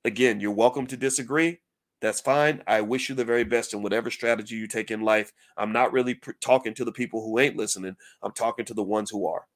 Again, 0.04 0.40
you're 0.40 0.52
welcome 0.52 0.86
to 0.88 0.96
disagree. 0.96 1.60
That's 2.00 2.20
fine. 2.20 2.62
I 2.66 2.80
wish 2.80 3.08
you 3.08 3.14
the 3.14 3.24
very 3.24 3.44
best 3.44 3.74
in 3.74 3.82
whatever 3.82 4.10
strategy 4.10 4.56
you 4.56 4.66
take 4.66 4.90
in 4.90 5.02
life. 5.02 5.32
I'm 5.56 5.72
not 5.72 5.92
really 5.92 6.14
pr- 6.14 6.32
talking 6.40 6.74
to 6.74 6.84
the 6.84 6.90
people 6.90 7.24
who 7.24 7.38
ain't 7.38 7.56
listening. 7.56 7.96
I'm 8.22 8.32
talking 8.32 8.64
to 8.64 8.74
the 8.74 8.82
ones 8.82 9.08
who 9.10 9.26
are. 9.26 9.46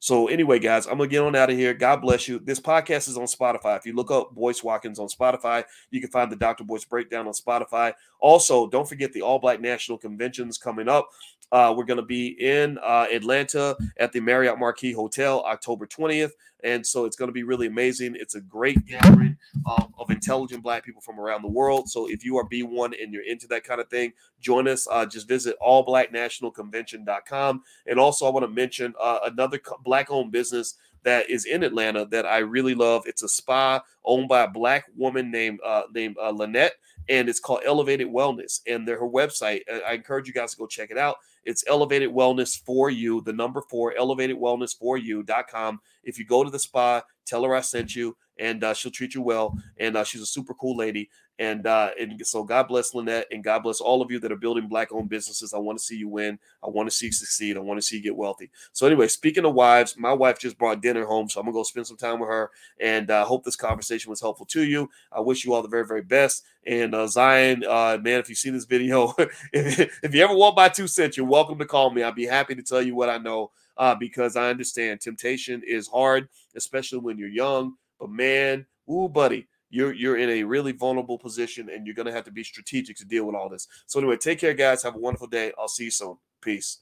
So 0.00 0.26
anyway, 0.26 0.58
guys, 0.58 0.88
I'm 0.88 0.98
gonna 0.98 1.06
get 1.06 1.22
on 1.22 1.36
out 1.36 1.50
of 1.50 1.56
here. 1.56 1.72
God 1.74 2.02
bless 2.02 2.26
you. 2.26 2.40
This 2.40 2.58
podcast 2.58 3.08
is 3.08 3.16
on 3.16 3.26
Spotify. 3.26 3.76
If 3.76 3.86
you 3.86 3.94
look 3.94 4.10
up 4.10 4.34
Boyce 4.34 4.64
Watkins 4.64 4.98
on 4.98 5.06
Spotify, 5.06 5.62
you 5.92 6.00
can 6.00 6.10
find 6.10 6.32
the 6.32 6.34
Dr. 6.34 6.64
Boyce 6.64 6.84
breakdown 6.84 7.28
on 7.28 7.34
Spotify. 7.34 7.92
Also, 8.18 8.66
don't 8.66 8.88
forget 8.88 9.12
the 9.12 9.22
All 9.22 9.38
Black 9.38 9.60
National 9.60 9.96
Conventions 9.96 10.58
coming 10.58 10.88
up. 10.88 11.08
Uh, 11.52 11.72
we're 11.76 11.84
going 11.84 11.98
to 11.98 12.02
be 12.02 12.28
in 12.28 12.78
uh, 12.78 13.06
Atlanta 13.12 13.76
at 13.98 14.10
the 14.10 14.20
Marriott 14.20 14.58
Marquis 14.58 14.92
Hotel 14.92 15.44
October 15.44 15.86
20th. 15.86 16.32
And 16.64 16.86
so 16.86 17.04
it's 17.04 17.16
going 17.16 17.28
to 17.28 17.32
be 17.32 17.42
really 17.42 17.66
amazing. 17.66 18.16
It's 18.18 18.36
a 18.36 18.40
great 18.40 18.86
gathering 18.86 19.36
of, 19.66 19.92
of 19.98 20.10
intelligent 20.10 20.62
Black 20.62 20.82
people 20.84 21.02
from 21.02 21.20
around 21.20 21.42
the 21.42 21.48
world. 21.48 21.90
So 21.90 22.08
if 22.08 22.24
you 22.24 22.38
are 22.38 22.48
B1 22.48 22.94
and 23.02 23.12
you're 23.12 23.24
into 23.24 23.48
that 23.48 23.64
kind 23.64 23.80
of 23.80 23.88
thing, 23.88 24.12
join 24.40 24.68
us. 24.68 24.86
Uh, 24.90 25.04
just 25.04 25.28
visit 25.28 25.56
allblacknationalconvention.com. 25.60 27.62
And 27.86 27.98
also, 27.98 28.26
I 28.26 28.30
want 28.30 28.44
to 28.44 28.50
mention 28.50 28.94
uh, 28.98 29.18
another 29.24 29.60
Black 29.84 30.10
owned 30.10 30.32
business 30.32 30.76
that 31.02 31.28
is 31.28 31.44
in 31.46 31.64
Atlanta 31.64 32.06
that 32.06 32.24
I 32.26 32.38
really 32.38 32.76
love. 32.76 33.02
It's 33.06 33.24
a 33.24 33.28
spa 33.28 33.82
owned 34.04 34.28
by 34.28 34.44
a 34.44 34.48
Black 34.48 34.84
woman 34.96 35.32
named, 35.32 35.58
uh, 35.64 35.82
named 35.92 36.16
uh, 36.22 36.30
Lynette 36.30 36.76
and 37.08 37.28
it's 37.28 37.40
called 37.40 37.60
Elevated 37.64 38.08
Wellness. 38.08 38.60
And 38.66 38.86
their 38.86 39.00
website, 39.00 39.62
uh, 39.72 39.80
I 39.86 39.92
encourage 39.94 40.26
you 40.28 40.34
guys 40.34 40.52
to 40.52 40.56
go 40.56 40.66
check 40.66 40.90
it 40.90 40.98
out. 40.98 41.16
It's 41.44 41.64
Elevated 41.66 42.10
Wellness 42.10 42.60
for 42.64 42.90
you, 42.90 43.20
the 43.22 43.32
number 43.32 43.62
four, 43.68 43.94
Elevated 43.96 44.36
Wellness 44.36 44.76
for 44.78 44.96
you.com. 44.96 45.80
If 46.04 46.18
you 46.18 46.24
go 46.24 46.44
to 46.44 46.50
the 46.50 46.58
spa, 46.58 47.02
tell 47.26 47.44
her 47.44 47.54
I 47.54 47.60
sent 47.60 47.94
you, 47.96 48.16
and 48.42 48.64
uh, 48.64 48.74
she'll 48.74 48.90
treat 48.90 49.14
you 49.14 49.22
well. 49.22 49.56
And 49.78 49.96
uh, 49.96 50.04
she's 50.04 50.20
a 50.20 50.26
super 50.26 50.52
cool 50.54 50.76
lady. 50.76 51.08
And 51.38 51.66
uh, 51.66 51.90
and 51.98 52.24
so 52.26 52.44
God 52.44 52.68
bless 52.68 52.94
Lynette 52.94 53.26
and 53.32 53.42
God 53.42 53.62
bless 53.62 53.80
all 53.80 54.02
of 54.02 54.10
you 54.10 54.18
that 54.20 54.30
are 54.30 54.36
building 54.36 54.68
black 54.68 54.92
owned 54.92 55.08
businesses. 55.08 55.54
I 55.54 55.58
want 55.58 55.78
to 55.78 55.84
see 55.84 55.96
you 55.96 56.08
win. 56.08 56.38
I 56.62 56.68
want 56.68 56.90
to 56.90 56.94
see 56.94 57.06
you 57.06 57.12
succeed. 57.12 57.56
I 57.56 57.60
want 57.60 57.78
to 57.78 57.82
see 57.82 57.96
you 57.96 58.02
get 58.02 58.14
wealthy. 58.14 58.50
So 58.72 58.86
anyway, 58.86 59.08
speaking 59.08 59.46
of 59.46 59.54
wives, 59.54 59.96
my 59.96 60.12
wife 60.12 60.38
just 60.38 60.58
brought 60.58 60.82
dinner 60.82 61.06
home, 61.06 61.30
so 61.30 61.40
I'm 61.40 61.46
gonna 61.46 61.54
go 61.54 61.62
spend 61.62 61.86
some 61.86 61.96
time 61.96 62.20
with 62.20 62.28
her. 62.28 62.50
And 62.78 63.10
I 63.10 63.22
uh, 63.22 63.24
hope 63.24 63.44
this 63.44 63.56
conversation 63.56 64.10
was 64.10 64.20
helpful 64.20 64.46
to 64.46 64.62
you. 64.62 64.90
I 65.10 65.20
wish 65.20 65.44
you 65.44 65.54
all 65.54 65.62
the 65.62 65.68
very 65.68 65.86
very 65.86 66.02
best. 66.02 66.44
And 66.66 66.94
uh, 66.94 67.06
Zion, 67.06 67.64
uh, 67.64 67.98
man, 68.00 68.20
if 68.20 68.28
you 68.28 68.34
see 68.34 68.50
this 68.50 68.66
video, 68.66 69.14
if, 69.52 70.00
if 70.02 70.14
you 70.14 70.22
ever 70.22 70.34
want 70.34 70.54
my 70.54 70.68
two 70.68 70.86
cents, 70.86 71.16
you're 71.16 71.26
welcome 71.26 71.58
to 71.58 71.66
call 71.66 71.90
me. 71.90 72.02
I'd 72.02 72.14
be 72.14 72.26
happy 72.26 72.54
to 72.54 72.62
tell 72.62 72.82
you 72.82 72.94
what 72.94 73.08
I 73.08 73.16
know 73.16 73.50
uh, 73.76 73.94
because 73.94 74.36
I 74.36 74.50
understand 74.50 75.00
temptation 75.00 75.62
is 75.66 75.88
hard, 75.88 76.28
especially 76.54 76.98
when 76.98 77.18
you're 77.18 77.28
young. 77.28 77.74
But 78.02 78.10
man, 78.10 78.66
ooh, 78.90 79.08
buddy, 79.08 79.46
you're 79.70 79.92
you're 79.92 80.16
in 80.16 80.28
a 80.28 80.42
really 80.42 80.72
vulnerable 80.72 81.18
position, 81.18 81.70
and 81.70 81.86
you're 81.86 81.94
gonna 81.94 82.10
have 82.10 82.24
to 82.24 82.32
be 82.32 82.42
strategic 82.42 82.96
to 82.96 83.04
deal 83.04 83.24
with 83.24 83.36
all 83.36 83.48
this. 83.48 83.68
So 83.86 84.00
anyway, 84.00 84.16
take 84.16 84.40
care, 84.40 84.54
guys. 84.54 84.82
Have 84.82 84.96
a 84.96 84.98
wonderful 84.98 85.28
day. 85.28 85.52
I'll 85.56 85.68
see 85.68 85.84
you 85.84 85.92
soon. 85.92 86.16
Peace. 86.40 86.78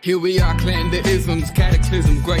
Here 0.00 0.18
we 0.18 0.40
are, 0.40 0.58
clan 0.58 0.90
the 0.90 1.02
isms, 1.06 1.50
cataclysm, 1.50 2.22
great. 2.22 2.40